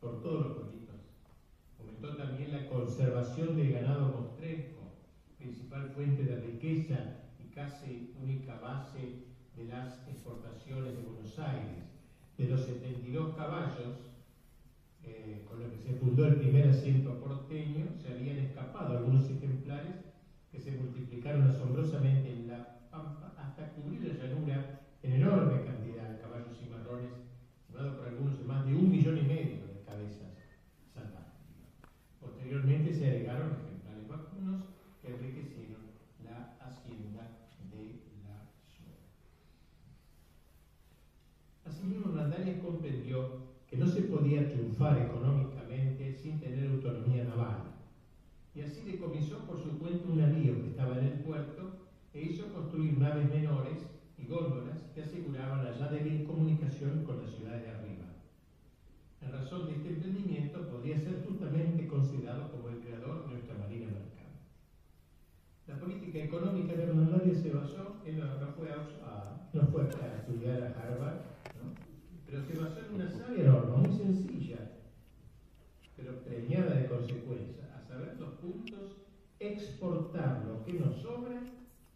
[0.00, 0.96] por todos los pueblitos.
[1.80, 4.82] Aumentó también la conservación del ganado mostresco,
[5.38, 6.98] principal fuente de riqueza
[7.44, 9.24] y casi única base
[9.56, 11.84] de las exportaciones de Buenos Aires.
[12.38, 14.15] De los 72 caballos
[15.06, 19.94] eh, con los que se fundó el primer asiento porteño, se habían escapado algunos ejemplares
[20.50, 26.20] que se multiplicaron asombrosamente en la pampa hasta cubrir la llanura en enorme cantidad de
[26.20, 27.12] caballos y marrones,
[27.60, 30.34] estimado por algunos más de un millón y medio de cabezas
[30.92, 31.46] salvajes.
[32.20, 34.64] Posteriormente se agregaron ejemplares vacunos
[35.00, 35.82] que enriquecieron
[36.24, 37.38] la hacienda
[37.70, 39.06] de la zona.
[41.64, 47.76] Asimismo, Randalias comprendió que no se podía triunfar económicamente sin tener autonomía naval
[48.56, 51.76] y así decomisó por su cuenta un navío que estaba en el puerto
[52.14, 53.84] e hizo construir naves menores
[54.16, 58.06] y góndolas que aseguraban la ya débil comunicación con las ciudades de arriba.
[59.20, 63.88] En razón de este emprendimiento, podría ser justamente considerado como el creador de nuestra marina
[63.88, 64.40] mercante.
[65.66, 70.16] La política económica de Hernán se basó en, no, no, fue a, no fue a
[70.16, 71.35] estudiar a Harvard.
[72.26, 74.58] Pero se basó en una sabia norma muy sencilla,
[75.96, 78.96] pero preñada de consecuencias saber los puntos,
[79.38, 81.40] exportar lo que nos sobra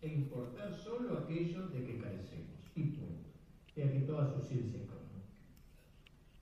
[0.01, 2.61] e importar solo aquello de que carecemos.
[2.74, 3.28] Y punto.
[3.76, 5.01] Y aquí toda su ciencia económica.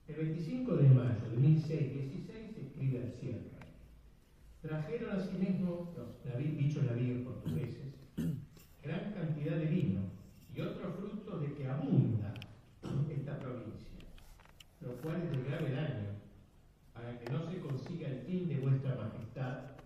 [0.07, 3.51] El 25 de mayo de 1616 escribe al cierre.
[4.62, 7.95] Trajeron asimismo los dichos navíos portugueses
[8.82, 10.01] gran cantidad de vino
[10.55, 12.27] y otros frutos de que abunda
[14.89, 16.09] lo cual es de grave daño
[16.95, 19.76] para que no se consiga el fin de vuestra majestad,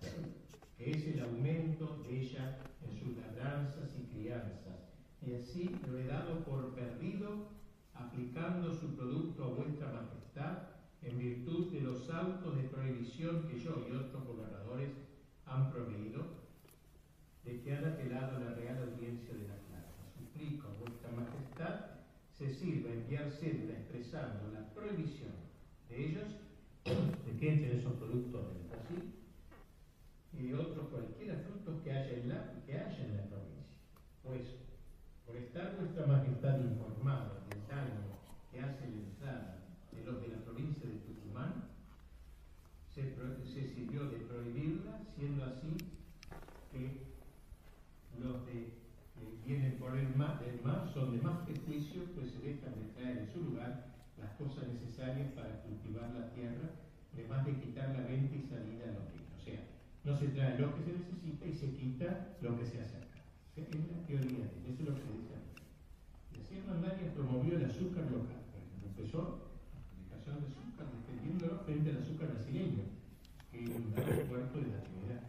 [0.78, 4.78] que es el aumento de ella en sus labranzas y crianzas,
[5.20, 7.48] y así lo he dado por perdido,
[7.94, 10.70] aplicando su producto a vuestra majestad,
[11.02, 14.90] en virtud de los autos de prohibición que yo y otros gobernadores
[15.46, 16.22] han proveído,
[17.44, 19.90] de que han apelado la Real Audiencia de la Plata.
[20.16, 21.91] Suplico a vuestra majestad
[22.42, 25.30] se sirva enviar cédula expresando la prohibición
[25.88, 26.26] de ellos
[26.84, 29.14] de que entren esos productos del Brasil
[30.32, 33.62] y otros cualquiera frutos que haya en la, que haya en la provincia.
[34.24, 34.42] Pues,
[35.24, 38.10] por estar vuestra majestad informada del daño
[38.50, 39.58] que hace la entrada
[39.92, 41.68] de los de la provincia de Tucumán,
[42.92, 43.14] se,
[43.46, 45.76] se sirvió de prohibirla, siendo así
[46.72, 47.06] que
[48.20, 48.81] los de,
[49.46, 50.38] vienen por el mar
[50.92, 55.32] son de más prejuicio, pues se dejan de traer en su lugar las cosas necesarias
[55.32, 56.70] para cultivar la tierra,
[57.12, 59.26] además de quitar la venta y salida a los ríos.
[59.36, 59.60] O sea,
[60.04, 63.22] no se trae lo que se necesita y se quita lo que se hace acá.
[63.56, 65.34] Es la teoría eso es lo que dice
[66.32, 68.40] Y así Hernandarias promovió el azúcar local.
[68.84, 72.84] Empezó la fabricación de azúcar defendiéndolo frente al azúcar brasileño,
[73.50, 75.22] que inundaba el puerto de la Trinidad.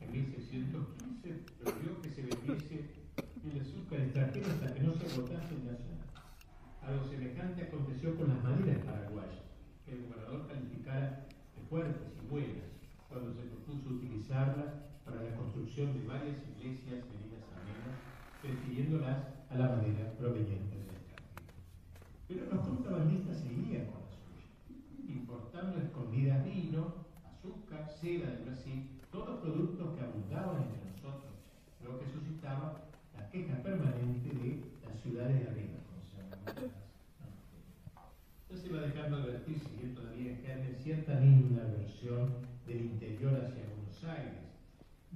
[0.00, 2.97] En 1615 prohibió que se vendiese
[3.54, 6.08] el azúcar extranjero hasta que no se agotase el nacional.
[6.82, 9.44] Algo semejante aconteció con las maderas paraguayas,
[9.84, 11.26] que el gobernador calificara
[11.56, 12.68] de fuertes y buenas
[13.08, 14.74] cuando se propuso utilizarlas
[15.04, 17.96] para la construcción de varias iglesias medidas amenas,
[18.42, 19.16] prefiriéndolas
[19.48, 21.56] a la madera proveniente del extranjero.
[22.28, 24.44] Pero los contrabandistas seguían con la suya,
[25.08, 31.32] importando escondidas vino, azúcar, seda de Brasil, todos productos que abundaban entre nosotros,
[31.82, 32.08] lo que
[33.30, 36.72] sus ciudades de arriba, como se llaman
[38.48, 42.32] Ya se va dejando advertir, si todavía en cierta linda versión
[42.66, 44.48] del interior hacia Buenos Aires.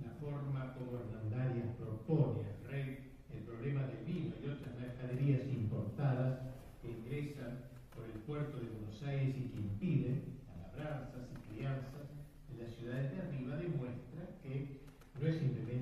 [0.05, 6.41] La forma como Hernandarias propone al rey el problema del vino y otras mercaderías importadas
[6.83, 7.65] que ingresan
[7.97, 12.13] por el puerto de Buenos Aires y que impiden a labranzas y crianzas
[12.53, 14.83] en las ciudades de arriba demuestra que
[15.19, 15.82] no es simplemente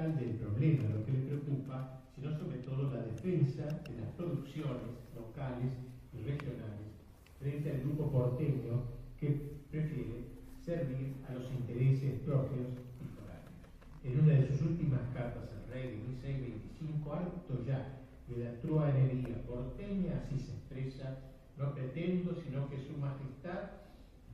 [0.00, 4.96] fiscal del problema lo que le preocupa, sino sobre todo la defensa de las producciones
[5.14, 5.72] locales
[6.12, 6.88] y regionales
[7.38, 8.82] frente al grupo porteño
[9.18, 10.24] que prefiere
[10.64, 12.68] servir a los intereses propios
[13.00, 13.60] y foráneos.
[14.04, 19.42] En una de sus últimas cartas al rey de 1625, harto ya de la truanería
[19.46, 21.18] porteña, así se expresa,
[21.58, 23.70] no pretendo sino que su majestad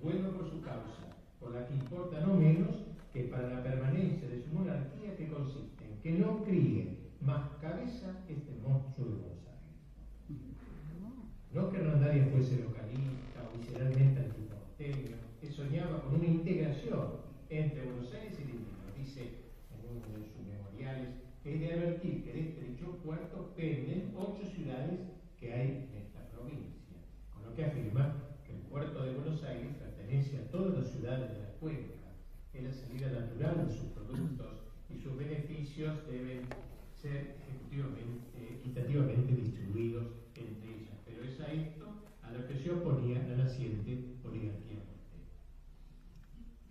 [0.02, 1.10] vuelva por su causa,
[1.40, 2.86] por la que importa no menos
[3.16, 8.12] que para la permanencia de su monarquía que consiste en que no críe más cabeza
[8.28, 10.52] este monstruo de Buenos Aires.
[11.50, 18.12] No que Hernandarias fuese localista o visceralmente antiporteño, que soñaba con una integración entre Buenos
[18.12, 18.92] Aires y interior.
[18.98, 19.22] Dice
[19.72, 21.08] en uno de sus memoriales
[21.42, 25.00] que es de advertir que de este dicho puerto penden ocho ciudades
[25.40, 26.98] que hay en esta provincia,
[27.32, 28.14] con lo que afirma
[28.44, 31.95] que el puerto de Buenos Aires pertenece a todas las ciudades de la cuenca
[32.56, 36.46] es la salida natural de sus productos y sus beneficios deben
[36.94, 37.36] ser
[38.34, 40.96] equitativamente distribuidos entre ellas.
[41.04, 41.86] Pero es a esto
[42.22, 44.80] a lo que se oponía la naciente oligarquía.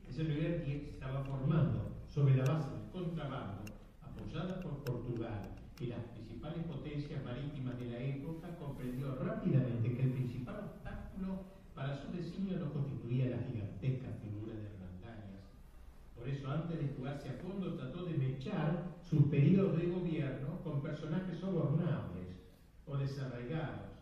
[0.10, 3.64] Esa oligarquía estaba formando sobre la base del contrabando,
[4.02, 10.12] apoyada por Portugal y las principales potencias marítimas de la época, comprendió rápidamente que el
[10.12, 11.44] principal obstáculo
[11.76, 14.08] para su designio no constituía la gigantesca
[16.26, 20.82] por eso, antes de jugarse a fondo, trató de mechar sus periodos de gobierno con
[20.82, 22.42] personajes sobornables
[22.88, 23.94] o desarraigados.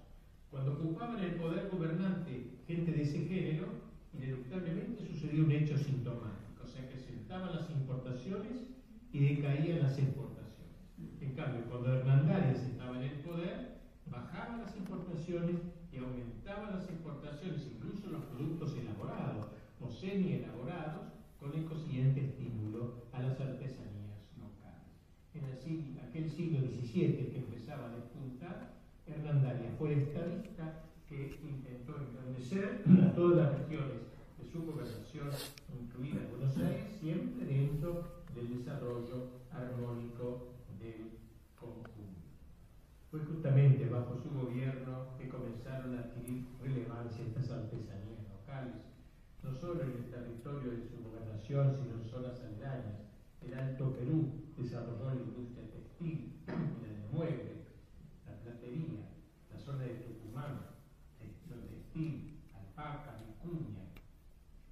[0.49, 3.67] Cuando ocupaban el poder gobernante gente de ese género,
[4.13, 8.69] ineluctablemente sucedió un hecho sintomático, o sea que sentaban las importaciones
[9.11, 10.79] y decaían las exportaciones.
[11.19, 15.57] En cambio, cuando Hernandarias estaba en el poder, bajaban las importaciones
[15.91, 19.47] y aumentaban las exportaciones, incluso los productos elaborados
[19.81, 21.12] o semi-elaborados,
[21.43, 24.95] con el consiguiente estímulo a las artesanías locales.
[25.33, 28.71] En el, aquel siglo XVII que empezaba a despuntar,
[29.05, 34.07] Hernandaria fue estadista que intentó engrandecer a todas las regiones
[34.39, 35.29] de su gobernación,
[35.77, 40.47] incluida Buenos Aires, siempre dentro del desarrollo armónico
[40.79, 41.19] del
[41.59, 42.23] conjunto.
[43.11, 48.81] Fue justamente bajo su gobierno que comenzaron a adquirir relevancia estas artesanías locales,
[49.43, 51.02] no solo en el territorio de su
[51.43, 52.99] gobernación, sino en zonas aledañas.
[53.41, 57.67] El Alto Perú desarrolló la industria textil, el mueble,
[58.25, 59.09] la platería,
[59.51, 60.59] la zona de Tucumán,
[61.49, 63.83] lo textil, alpaca, vicuña,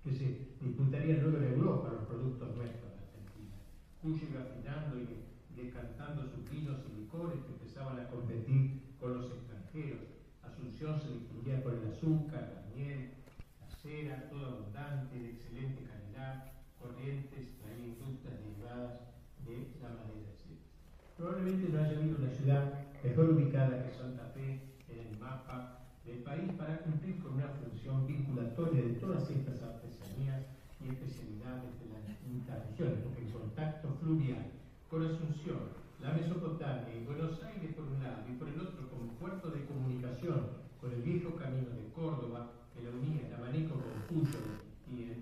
[0.03, 3.55] que se disputarían luego en Europa los productos nuestros de Argentina.
[4.01, 9.31] Cuyo iba afinando y decantando sus vinos y licores que empezaban a competir con los
[9.31, 9.99] extranjeros.
[10.41, 13.11] Asunción se distinguía por el azúcar, la miel,
[13.81, 16.50] cera, toda abundante, de excelente calidad,
[16.81, 18.99] corrientes, traía industrias derivadas
[19.45, 20.57] de la madera, etc.
[21.17, 22.63] Probablemente no haya habido una ciudad
[23.03, 24.59] mejor ubicada que Santa Fe
[24.89, 30.41] en el mapa del país para cumplir con una función vinculatoria de todas estas artesanías
[30.81, 34.49] y especialidades de las distintas regiones, porque el contacto fluvial
[34.89, 39.13] con Asunción, la Mesopotamia y Buenos Aires por un lado y por el otro como
[39.21, 44.01] puerto de comunicación con el viejo camino de Córdoba, que la unía el abanico con
[44.09, 44.60] Cuyo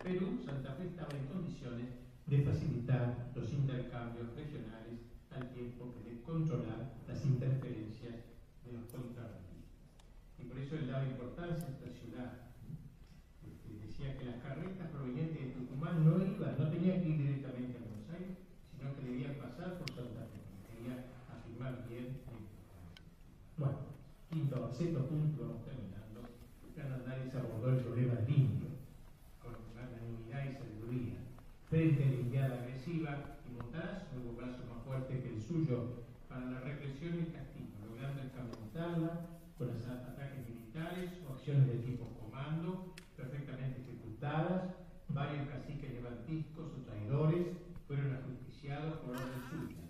[0.04, 1.88] Perú, Santa Fe estaba en condiciones
[2.26, 5.00] de facilitar los intercambios regionales
[5.32, 8.16] al tiempo que de controlar las interferencias
[8.66, 9.80] de los contrabandistas.
[10.40, 12.32] Y por eso él daba importancia a esta ciudad.
[13.82, 17.82] Decía que las carretas provenientes de Tucumán no iban, no tenían que ir directamente a
[17.84, 18.38] Buenos Aires,
[18.72, 20.40] sino que debían pasar por Santa Fe.
[20.70, 22.20] Quería afirmar bien.
[23.58, 23.78] Bueno,
[24.30, 26.24] quinto, sexto punto, vamos terminando.
[26.78, 28.70] Hernandez abordó el problema limpio,
[29.44, 31.20] con magnanimidad y sabiduría.
[31.70, 36.02] Frente a la indiada agresiva y Montaz no hubo brazo más fuerte que el suyo
[36.28, 42.10] para la represión y el castigo, logrando escamotarla con ataques militares o acciones de tipo
[42.18, 44.74] comando, perfectamente ejecutadas.
[45.10, 47.54] Varios caciques levantiscos o traidores
[47.86, 49.86] fueron ajusticiados por orden suya.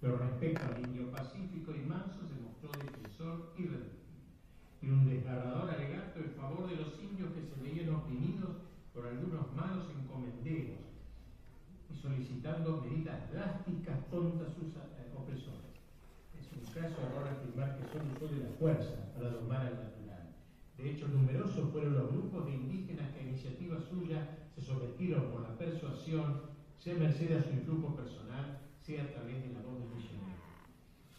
[0.00, 4.32] Pero respecto al indio pacífico y manso se mostró defensor irreductible
[4.80, 8.56] y un desgarrador alegato en favor de los indios que se veían oprimidos
[8.94, 10.87] por algunos malos encomenderos y
[12.00, 15.74] solicitando medidas drásticas contra sus eh, opresores.
[16.38, 20.34] Es un caso error afirmar que solo usó de la fuerza para domar al natural.
[20.76, 25.42] De hecho, numerosos fueron los grupos de indígenas que a iniciativa suya se sometieron por
[25.42, 26.42] la persuasión,
[26.78, 30.38] sea merced a su influjo personal, sea a través de la voz del misionero.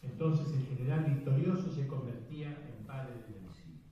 [0.02, 3.84] Entonces el general victorioso se convertía en padre del vencido.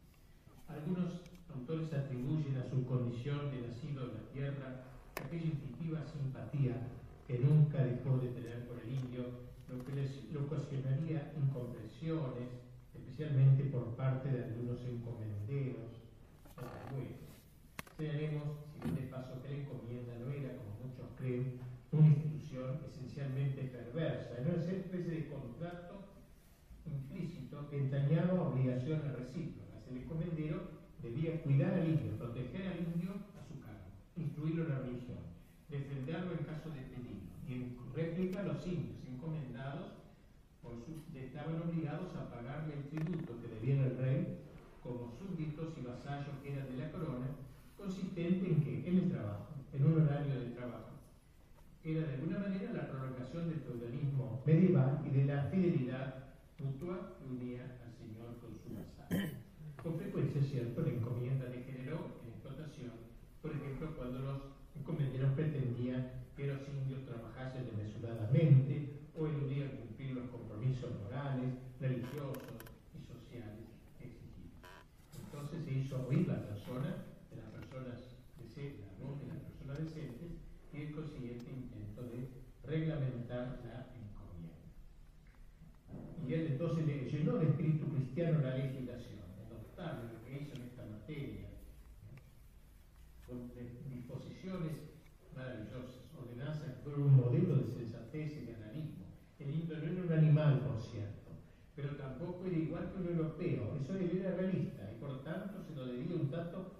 [0.69, 1.21] Algunos
[1.53, 4.96] autores atribuyen a su condición de nacido en la tierra
[5.27, 6.87] aquella instintiva simpatía
[7.27, 12.47] que nunca dejó de tener por el indio, lo que les ocasionaría incomprensiones,
[12.95, 15.99] especialmente por parte de algunos encomenderos
[16.91, 17.27] bueno.
[17.97, 21.59] Señalemos, si de paso, que la encomienda no era, como muchos creen,
[21.91, 26.07] una institución esencialmente perversa, era una especie de contrato
[26.85, 29.83] implícito que entrañaba obligaciones recíprocas.
[29.89, 30.61] El encomendero
[31.01, 33.26] debía cuidar al indio, proteger al indio
[34.17, 35.23] instruirlo en la religión,
[35.69, 37.31] defenderlo en caso de peligro.
[37.47, 39.91] Y en réplica, los indios encomendados
[40.61, 40.73] por
[41.15, 44.37] estaban obligados a pagarle el tributo que debía el rey
[44.81, 47.27] como súbditos y vasallos que eran de la corona,
[47.77, 50.95] consistente en que en el trabajo, en un horario de trabajo,
[51.83, 56.15] era de alguna manera la prolongación del feudalismo medieval y de la fidelidad
[56.59, 59.37] mutua que unía al Señor con su vasallo.
[59.81, 62.91] Con frecuencia, es cierto, la encomienda degeneró en explotación,
[63.41, 64.41] por ejemplo, cuando los
[64.75, 72.57] encomenderos pretendían que los indios trabajasen desmesuradamente o eludían cumplir los compromisos morales, religiosos
[72.93, 73.69] y sociales
[74.01, 74.65] exigidos.
[75.13, 78.01] Entonces se hizo oír la persona de las personas
[78.41, 80.31] decentes, la voz de las personas decentes
[80.73, 82.29] y el consiguiente intento de
[82.65, 83.87] reglamentar la
[86.27, 90.63] y él entonces le llenó de espíritu cristiano la legislación, notable lo que hizo en
[90.63, 91.47] esta materia,
[93.25, 93.49] con
[95.35, 99.05] maravillosas, que fueron un modelo de sensatez y de analismo.
[99.39, 101.31] El indio no era un animal, por cierto,
[101.75, 105.85] pero tampoco era igual que un europeo, eso era realista y por tanto se lo
[105.85, 106.71] debía un dato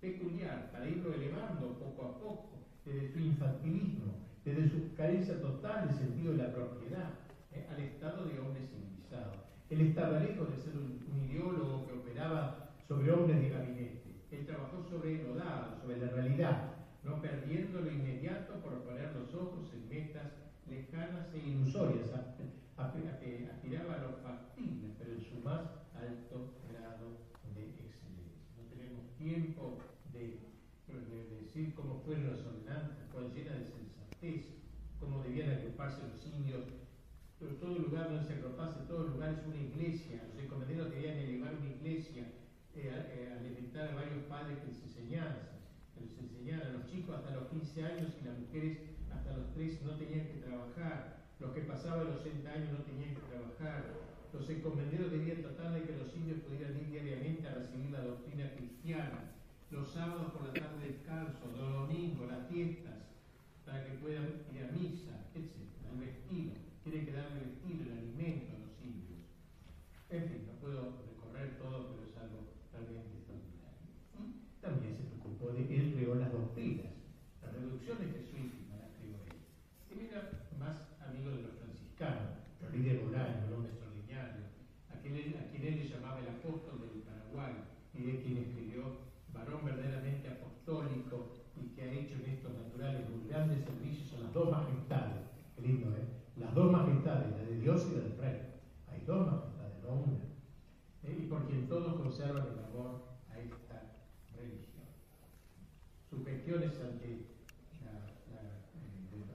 [0.00, 2.50] peculiar para irlo elevando poco a poco,
[2.84, 4.14] desde su infantilismo,
[4.44, 7.10] desde su carencia total de sentido de la propiedad,
[7.52, 9.32] eh, al estado de hombre civilizado.
[9.70, 14.14] Él estaba lejos de ser un, ideólogo que operaba sobre hombres de gabinete.
[14.30, 16.73] Él trabajó sobre lo dado, sobre la realidad,
[17.04, 20.32] no perdiendo lo inmediato por poner los ojos en metas
[20.68, 22.10] lejanas e ilusorias,
[23.20, 25.62] que aspiraba a lo factible, pero en su más
[25.94, 28.40] alto grado de excelencia.
[28.56, 29.78] No tenemos tiempo
[30.12, 30.40] de,
[31.40, 34.54] decir cómo fueron las ordenanzas, cuál llena de sensatez,
[34.98, 36.64] cómo debían agruparse los indios
[37.44, 40.22] pero todo lugar donde se agropase, todo lugar es una iglesia.
[40.32, 42.22] Los encomenderos querían elevar una iglesia,
[42.74, 45.53] eh, eh, alimentar a varios padres que les enseñaran,
[46.52, 48.78] a los chicos hasta los 15 años y las mujeres
[49.10, 51.24] hasta los 13 no tenían que trabajar.
[51.40, 53.94] Los que pasaban los 60 años no tenían que trabajar.
[54.32, 58.50] Los encomenderos debían tratar de que los indios pudieran ir diariamente a recibir la doctrina
[58.56, 59.32] cristiana.
[59.70, 62.94] Los sábados por la tarde descanso, los domingos, las fiestas,
[63.64, 65.50] para que puedan ir a misa, etc.
[65.90, 69.24] El vestido tiene que darle vestido, el alimento a los indios.
[70.10, 73.94] En fin, no puedo recorrer todo, pero es algo realmente extraordinario.
[74.60, 76.94] También se preocupó de que él creó las doctrinas,
[77.84, 80.08] reducciones jesuíticas las creó él.
[80.08, 84.44] Era más amigo de los franciscanos, el líder Bolaño, el hombre extraordinario,
[84.88, 87.52] a quien, a quien él le llamaba el apóstol del Paraguay,
[87.92, 93.28] y de quien escribió varón verdaderamente apostólico y que ha hecho en estos naturales muy
[93.28, 95.22] grandes servicios a las dos majestades.
[95.54, 96.04] Qué lindo, ¿eh?
[96.36, 98.40] las dos majestades, la de Dios y la del Rey.
[98.88, 100.24] Hay dos majestades, no una.
[101.04, 101.18] ¿Eh?
[101.20, 103.82] Y por quien todos conservan el amor a esta
[104.36, 104.88] religión.
[106.10, 107.34] Sus gestiones ante
[107.84, 107.92] la,
[109.12, 109.28] los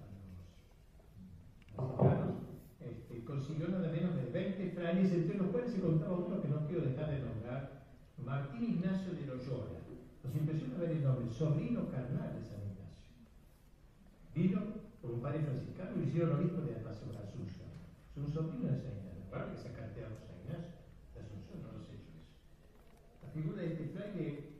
[2.79, 6.65] este, consiguió nada menos de 20 frailes, entre los cuales se contaba uno que no
[6.67, 7.83] quiero dejar de nombrar,
[8.17, 9.79] Martín Ignacio de Loyola.
[10.23, 13.07] Nos impresiona ver el nombre, sobrino carnal de San Ignacio.
[14.35, 14.61] Vino
[15.01, 17.69] por un padre franciscano y lo hicieron obispo de la Asunción.
[18.11, 19.23] Es un sobrino de San Ignacio.
[19.31, 20.75] Claro que se carteado San Ignacio
[21.15, 22.35] de Asunción, no lo sé yo eso.
[23.23, 24.59] La figura de este fraile,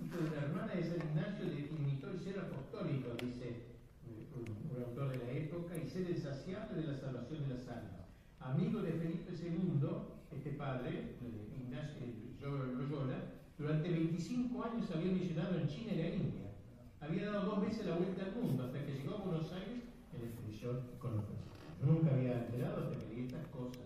[0.00, 3.73] hijo de la hermana de San Ignacio, limitó el ser apostólico, dice
[4.84, 8.08] autor de la época, y ser insaciable de la salvación de las almas.
[8.40, 9.88] Amigo de Felipe II,
[10.32, 11.16] este padre,
[11.56, 12.04] Ignacio
[12.42, 13.18] Loyola,
[13.56, 16.44] durante 25 años había misionado en China y la India
[17.06, 20.24] había dado dos veces la vuelta al mundo hasta que llegó a Buenos Aires en
[20.24, 21.24] expedición con los.
[21.82, 23.84] Nunca había enterado hasta que leí estas cosas.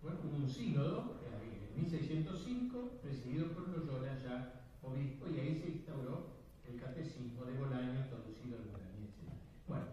[0.00, 1.18] Bueno, hubo un sínodo
[1.74, 6.34] en 1605, presidido por Loyola, ya obispo, y ahí se instauró
[6.68, 9.10] el catecismo de Bolaño, traducido al guaraní,
[9.66, 9.86] Bueno,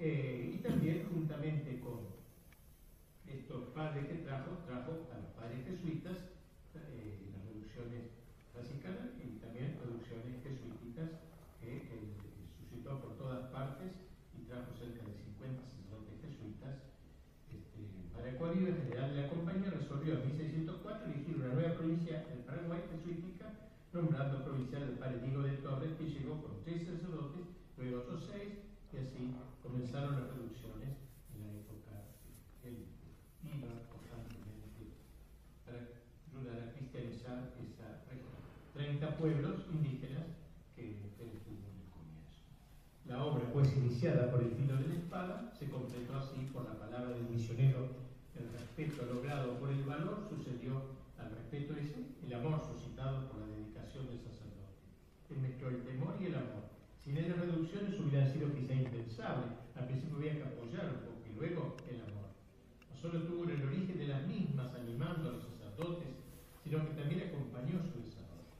[0.00, 2.08] eh, y también juntamente con
[3.28, 6.16] estos padres que trajo, trajo a los padres jesuitas
[6.72, 8.08] eh, las reducciones
[8.48, 11.20] franciscanas y también reducciones jesuíticas
[11.60, 11.84] que
[12.56, 13.92] suscitó por todas partes
[14.32, 16.80] y trajo cerca de 50 sacerdotes jesuitas.
[17.52, 17.84] Este,
[18.16, 22.48] para el Código General de la Compañía resolvió en 1604 elegir una nueva provincia del
[22.48, 23.52] Paraguay jesuítica,
[23.92, 27.44] nombrando provincial del padre Diego de Torres, que llegó con tres sacerdotes,
[27.76, 29.36] luego otros seis, y así
[29.70, 30.98] comenzaron las reducciones
[31.30, 32.10] en la época
[32.62, 32.90] del
[35.62, 38.34] para a cristianizar esa región.
[38.74, 40.26] 30 pueblos indígenas
[40.74, 42.42] que tuvo en el comienzo.
[43.06, 46.74] La obra, pues iniciada por el filo de la espada, se completó así por la
[46.74, 48.10] palabra del misionero.
[48.34, 53.46] El respeto logrado por el valor sucedió al respeto ese, el amor suscitado por la
[53.46, 54.82] dedicación del sacerdote.
[55.30, 56.70] Él mezcló el temor y el amor.
[57.04, 59.59] Sin esas reducciones hubieran sido quizá impensables.
[59.80, 62.36] Al principio había que apoyar un poco y luego el amor.
[62.90, 66.20] No solo tuvo el origen de las mismas animando a los sacerdotes,
[66.62, 68.52] sino que también acompañó su desarrollo.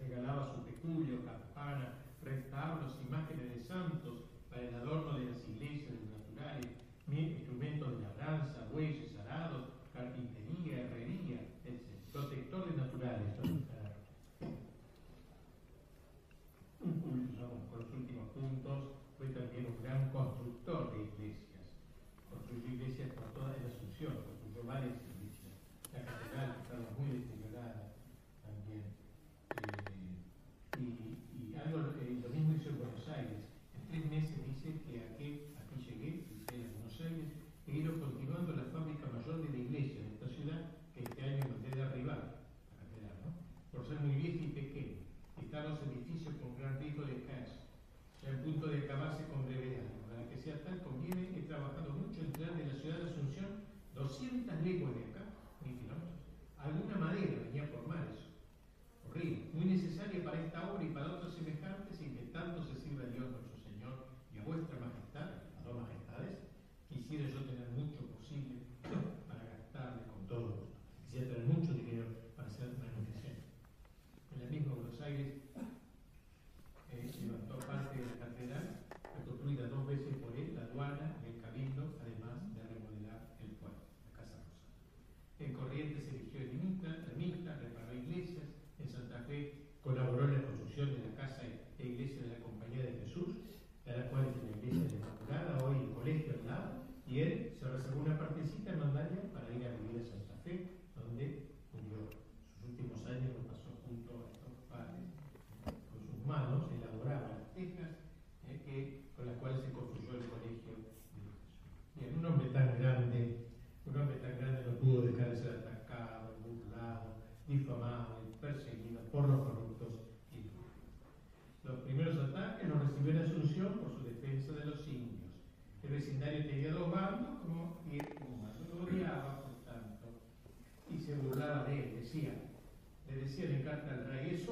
[0.00, 5.38] Regalaba su peculio, campana, retablos, imágenes de santos para el adorno de las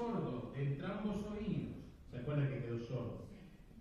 [0.01, 1.77] sordo de entrambos oídos.
[2.11, 3.27] ¿Se acuerdan que quedó sordo?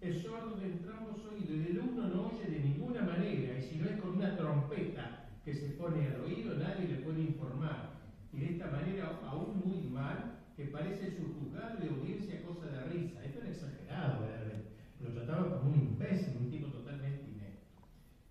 [0.01, 3.77] Es sordo de entrambos oídos, y del uno no oye de ninguna manera, y si
[3.77, 7.99] no es con una trompeta que se pone al oído, nadie le puede informar
[8.31, 12.83] y de esta manera aún muy mal, que parece su juzgado de audiencia cosa de
[12.85, 13.23] risa.
[13.23, 14.69] Esto era exagerado, realmente.
[15.01, 17.65] Lo trataba como un imbécil, un tipo totalmente inepto.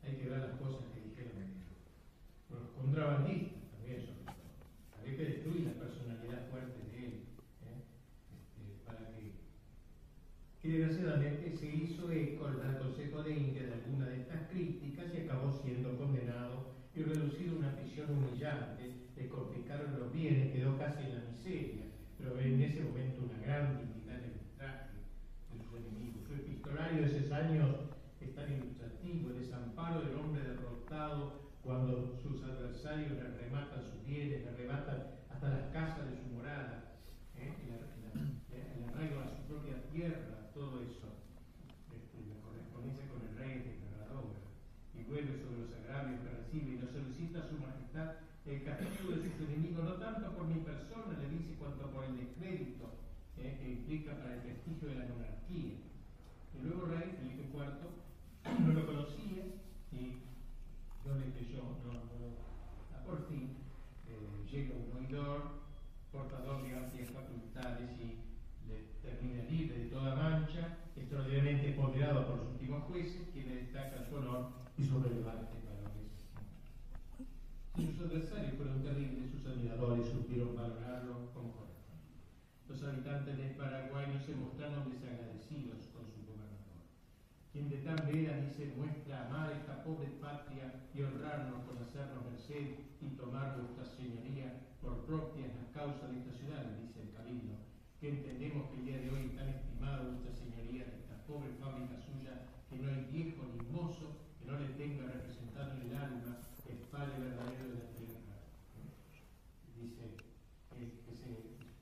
[0.05, 1.33] Hay que ver las cosas que dijeron
[2.51, 4.37] Los contrabandistas también, sobre todo.
[5.01, 7.15] Había que destruir la personalidad fuerte de él,
[7.67, 7.83] ¿eh?
[8.31, 9.33] este, para que,
[10.69, 15.23] que desgraciadamente se hizo eco al Consejo de India de alguna de estas críticas y
[15.23, 21.05] acabó siendo condenado y reducido a una prisión humillante, le confiscaron los bienes, quedó casi
[21.05, 21.85] en la miseria,
[22.19, 24.91] pero en ese momento una gran dignidad en el traje
[25.51, 26.29] de sus enemigos.
[26.29, 27.77] Su epistolario de esos años
[28.21, 34.43] es tan ilustrativo, el desamparo del hombre derrotado cuando sus adversarios le arrebatan sus bienes,
[34.43, 36.93] le arrebatan hasta las casas de su morada,
[37.37, 37.55] ¿eh?
[37.65, 41.07] el, arraigo a su propia tierra, todo eso,
[41.95, 44.43] este, la correspondencia con el rey declarador
[44.91, 49.15] y vuelve sobre los agravios que recibe y lo solicita a su majestad el castigo
[49.15, 52.91] de sus enemigos, no tanto por mi persona, le dice, cuanto por el descrédito
[53.39, 55.79] eh, que implica para el prestigio de la monarquía.
[56.57, 59.45] El nuevo rey, Felipe IV, no lo conocía
[59.93, 60.27] y
[61.07, 63.55] yo le creyó, no, no, por fin
[64.11, 65.63] eh, llega un oidor,
[66.11, 68.28] portador de amplias facultades y
[69.09, 74.51] termina libre de toda mancha, extraordinariamente ponderado por los últimos jueces, quienes destacan su honor
[74.77, 76.13] y su relevante valores.
[77.77, 81.99] Si sus adversarios fueron terribles, sus admiradores supieron valorarlo con corazón.
[82.69, 86.85] Los habitantes del Paraguay no se mostraron desagradecidos con su gobernador,
[87.53, 92.85] quien de tan veras dice muestra amar esta pobre patria y honrarnos con hacernos merced
[93.01, 97.68] y tomar vuestra señoría por propias las causas de esta ciudad, dice el Cabildo
[98.01, 101.99] que entendemos que el día de hoy tan estimada vuestra señoría de esta pobre fábrica
[101.99, 106.49] suya, que no hay viejo ni mozo que no le tenga representado en el alma
[106.69, 108.39] el Padre verdadero de la tierra.
[109.75, 111.27] Dice que, se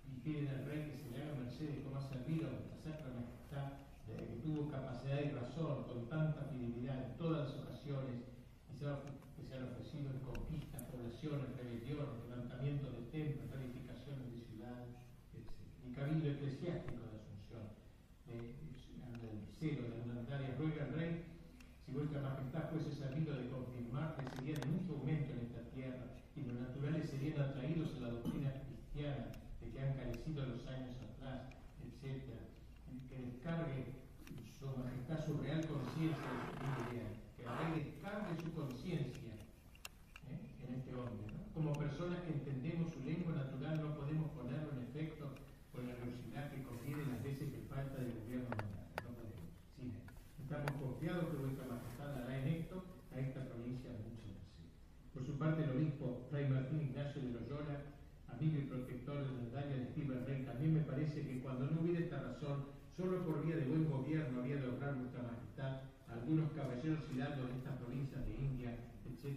[0.09, 2.77] y piden al rey que se le haga merced de cómo ha servido a nuestra
[2.81, 8.25] sacra majestad, que tuvo capacidad y razón con tanta fidelidad en todas las ocasiones
[8.65, 8.87] que se,
[9.55, 14.97] han ofrecido en conquistas, poblaciones, rebeliones, levantamiento de templos, edificaciones de ciudades,
[15.35, 15.51] etc.
[15.85, 17.69] Y cabildo eclesiástico de Asunción,
[19.21, 21.25] del celo de la monetaria, ruega al rey
[21.85, 26.41] si vuestra majestad fuese sabido de confirmar que serían mucho aumento en esta tierra y
[26.43, 29.29] los naturales serían atraídos a la doctrina cristiana
[29.61, 31.53] de que han carecido los años atrás,
[31.85, 32.33] etc.,
[33.09, 33.85] que descargue
[34.59, 36.33] su majestad su real conciencia,
[37.37, 39.33] que el rey descargue su conciencia
[40.33, 40.41] ¿eh?
[40.65, 41.29] en este hombre.
[41.53, 45.31] Como personas que entendemos su lengua natural no podemos ponerlo en efecto
[45.77, 47.53] con la velocidad que conviene las veces
[48.13, 48.47] gobierno
[50.47, 52.79] estamos confiados que vuestra majestad hará en esto
[53.11, 54.71] a esta provincia mucho merced.
[55.13, 57.83] Por su parte, el obispo Fray Martín Ignacio de Loyola,
[58.31, 61.81] amigo y protector de la medalla de Steve Rey, también me parece que cuando no
[61.81, 66.53] hubiera esta razón, solo por vía de buen gobierno había de honrar vuestra majestad algunos
[66.53, 68.79] caballeros hidalgos de estas provincias de India,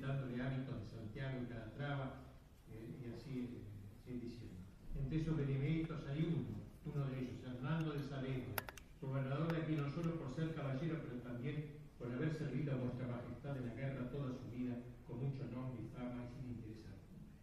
[0.01, 2.21] dándole hábitos de Santiago y Calatrava,
[2.69, 3.65] eh, y así,
[4.05, 4.61] eh, diciendo.
[4.95, 8.58] Entre esos beneméritos hay uno, uno de ellos, Hernando de Saavedra,
[9.01, 13.07] gobernador de aquí no solo por ser caballero, pero también por haber servido a vuestra
[13.07, 14.75] majestad en la guerra toda su vida
[15.07, 16.77] con mucho nombre y fama y sin interés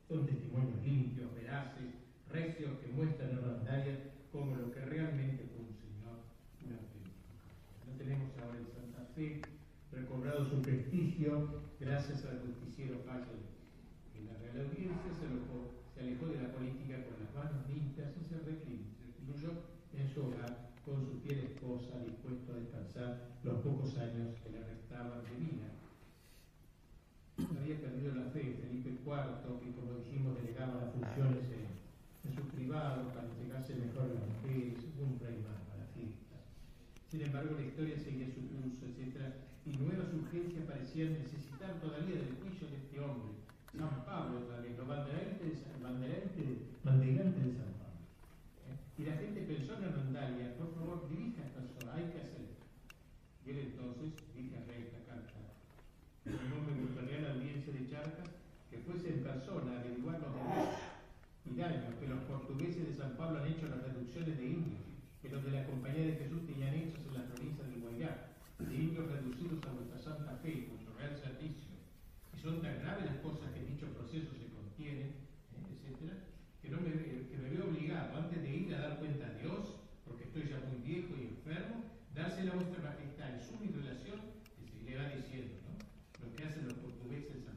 [0.08, 1.94] Son testimonios limpios, veraces,
[2.30, 3.96] recios que muestran en Randaria
[4.32, 6.20] como lo que realmente fue un señor,
[6.60, 7.16] auténtico.
[7.86, 9.40] No tenemos ahora en Santa Fe
[9.92, 13.32] recobrado su prestigio gracias al justiciero Fallo
[14.14, 18.12] en la Real Audiencia se alejó, se alejó de la política con las manos limpias
[18.20, 19.52] y se recluyó
[19.92, 24.60] en su hogar con su fiel esposa dispuesto a descansar los pocos años que le
[27.36, 31.66] Había perdido la fe Felipe IV, que como dijimos delegaba las funciones en,
[32.24, 36.40] en sus privados para entregarse mejor a las mujeres, un rey más para fiestas.
[37.10, 39.34] Sin embargo, la historia seguía su curso, etc.
[39.66, 43.34] Y nuevas urgencias parecían necesitar todavía del juicio de este hombre,
[43.76, 45.66] San Pablo vez, los banderantes,
[47.44, 48.00] de San Pablo.
[48.70, 48.76] ¿eh?
[48.98, 52.46] Y la gente pensó en Rondalia, por favor, dirija esta zona, hay que hacer
[53.44, 55.38] Y él entonces dije a rey esta carta,
[56.86, 58.30] nombre de la audiencia de Charcas,
[58.70, 60.30] que fuese en persona a averiguar los
[61.46, 64.82] y daños que los portugueses de San Pablo han hecho a las reducciones de indios,
[65.22, 68.74] que los de la Compañía de Jesús tenían hechos en las provincias de Guayá, de
[68.74, 71.76] indios reducidos a vuestra santa fe, vuestro real servicio
[72.34, 75.14] y son tan graves las cosas que en dicho proceso se contienen,
[75.54, 76.18] eh, etcétera,
[76.60, 79.78] que, no me, que me veo obligado, antes de ir a dar cuenta a Dios,
[80.04, 81.84] porque estoy ya muy viejo y enfermo,
[82.14, 84.20] dársela a vuestra majestad en su mi relación,
[84.58, 86.26] que se le va diciendo, ¿no?
[86.26, 87.56] Lo que hacen los portugueses en San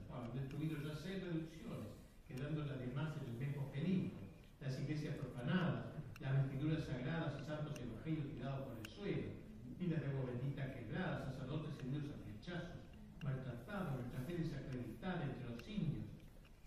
[0.59, 1.87] Destruido ya seis reducciones,
[2.27, 4.19] quedando las demás en el mismo peligro,
[4.59, 9.39] las iglesias profanadas, las vestiduras sagradas y santos evangelios tirados por el suelo,
[9.79, 12.75] vidas de agua bendita quebradas, sacerdotes heridos a flechazos,
[13.23, 16.11] maltratado, nuestra fe desacreditada entre los indios,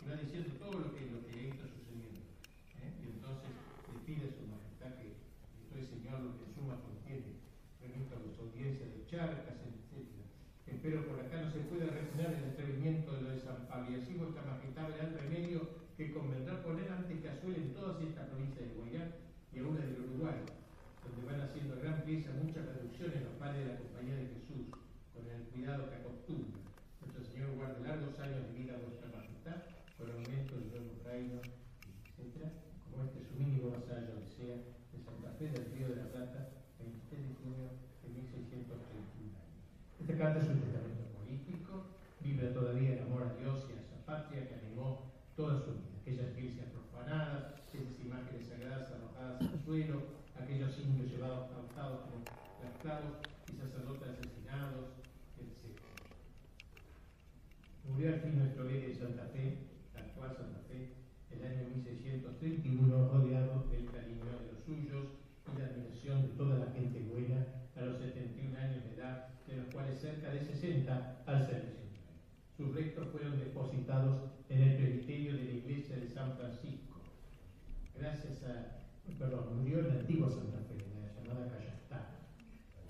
[0.01, 1.05] y va diciendo todo lo que
[1.53, 2.25] está sucediendo.
[2.81, 2.97] ¿eh?
[2.97, 3.53] Y entonces
[3.93, 5.21] le pide a su majestad que
[5.69, 7.45] estoy señor lo que suma contiene,
[7.77, 9.93] remito a las audiencias de charcas, etc.
[10.83, 14.03] Espero por acá no se pueda retener el atrevimiento de lo de San Pablo, y
[14.03, 15.63] así vuestra majestad verá el remedio
[15.95, 19.15] que convendrá poner antes que asuelen todas estas provincias de Guayán
[19.55, 20.43] y una del Uruguay,
[21.07, 24.75] donde van haciendo gran pieza muchas reducciones los padres de la Compañía de Jesús
[25.15, 26.59] con el cuidado que acostumbra.
[26.99, 29.63] Nuestro Señor guarde largos años de vida a vuestra majestad,
[29.95, 31.39] por aumento del nuevo reino,
[32.19, 32.59] etc.
[32.91, 36.51] Como este su mínimo vasallo desea de Santa Fe del Río de la Plata,
[36.83, 37.71] 23 de junio
[38.03, 38.92] de 1631
[40.03, 41.87] Esta carta es un testamento político,
[42.19, 45.95] vive todavía el amor a Dios y a esa patria que animó toda su vida.
[46.03, 50.03] Aquellas iglesias profanadas, esas imágenes sagradas arrojadas al suelo,
[50.35, 52.25] aquellos indios llevados cautados como
[52.67, 54.91] esclavos y sacerdotes asesinados,
[55.39, 55.79] etc.
[57.89, 59.59] Murió al fin nuestro rey de Santa Fe,
[59.95, 60.95] la actual Santa Fe,
[61.31, 65.07] el año 1631, rodeado del cariño de los suyos
[65.47, 67.47] y la admiración de toda la gente buena
[67.77, 72.03] a los 71 años de edad, de los cuales cerca de 60 al servicio.
[72.57, 77.01] Sus restos fueron depositados en el presbiterio de la iglesia de San Francisco.
[77.97, 78.83] Gracias a
[79.19, 82.27] perdón, murió en la antigua Santa Fe, en la llamada Cayastá,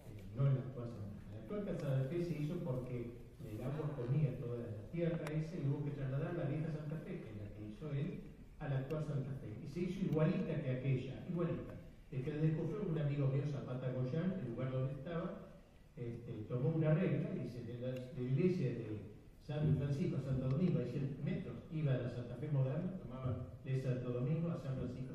[0.09, 1.31] eh, no en la actual Santa Fe.
[1.33, 5.69] La actual Santa Fe se hizo porque el agua comía toda la tierra esa y
[5.69, 8.21] hubo que trasladar la vieja Santa Fe, que es la que hizo él,
[8.61, 9.53] a la actual Santa Fe.
[9.63, 11.75] Y se hizo igualita que aquella, igualita.
[12.11, 15.53] El que la descubrió un amigo mío, Zapata Goyán, el lugar donde estaba,
[15.97, 20.49] este, tomó una regla dice, de la, de la iglesia de San Francisco a Santo
[20.49, 24.59] Domingo, hay 100 metros, iba a la Santa Fe moderna, tomaba de Santo Domingo a
[24.59, 25.12] San Francisco 100 metros.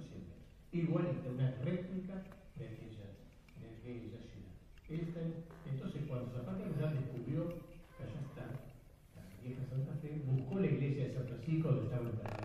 [0.78, 2.22] Igualita, una réplica
[2.56, 3.10] de aquella,
[3.58, 4.54] de aquella ciudad.
[4.90, 5.20] Esta,
[5.72, 7.50] entonces, cuando Zapata Goyán descubrió
[7.98, 8.46] que allá está,
[9.18, 12.37] la vieja Santa Fe, buscó la iglesia de San Francisco donde estaba enterrado